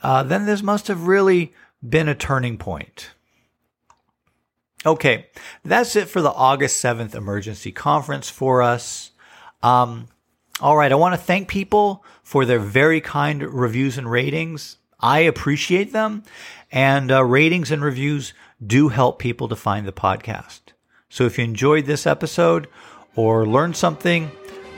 uh, 0.02 0.22
then 0.22 0.46
this 0.46 0.62
must 0.62 0.88
have 0.88 1.07
really 1.07 1.52
been 1.87 2.09
a 2.09 2.14
turning 2.14 2.57
point. 2.57 3.11
Okay, 4.87 5.26
that's 5.64 5.96
it 5.96 6.09
for 6.09 6.22
the 6.22 6.33
August 6.33 6.83
7th 6.83 7.14
emergency 7.14 7.72
conference 7.72 8.31
for 8.31 8.62
us. 8.62 9.11
Um, 9.62 10.09
all 10.61 10.76
right, 10.76 10.92
I 10.92 10.94
want 10.94 11.14
to 11.14 11.20
thank 11.20 11.46
people 11.48 12.04
for 12.22 12.44
their 12.44 12.59
very 12.61 13.00
kind 13.00 13.42
reviews 13.42 13.98
and 13.98 14.11
ratings. 14.11 14.78
I 15.00 15.20
appreciate 15.20 15.92
them, 15.92 16.22
and 16.72 17.12
uh, 17.12 17.22
ratings 17.24 17.70
and 17.70 17.83
reviews 17.83 18.33
do 18.64 18.88
help 18.88 19.18
people 19.18 19.49
to 19.49 19.57
find 19.57 19.87
the 19.87 19.92
podcast. 19.92 20.61
So 21.09 21.25
if 21.25 21.38
you 21.38 21.44
enjoyed 21.44 21.87
this 21.87 22.07
episode 22.07 22.68
or 23.16 23.47
learned 23.47 23.77
something, 23.77 24.31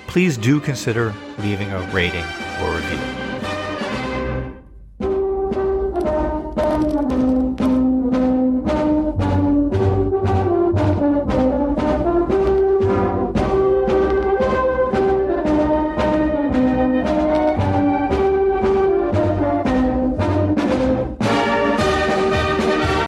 please 0.07 0.37
do 0.37 0.61
consider 0.61 1.15
leaving 1.39 1.71
a 1.71 1.81
rating 1.93 2.25
or 2.63 2.75
review. 2.75 3.30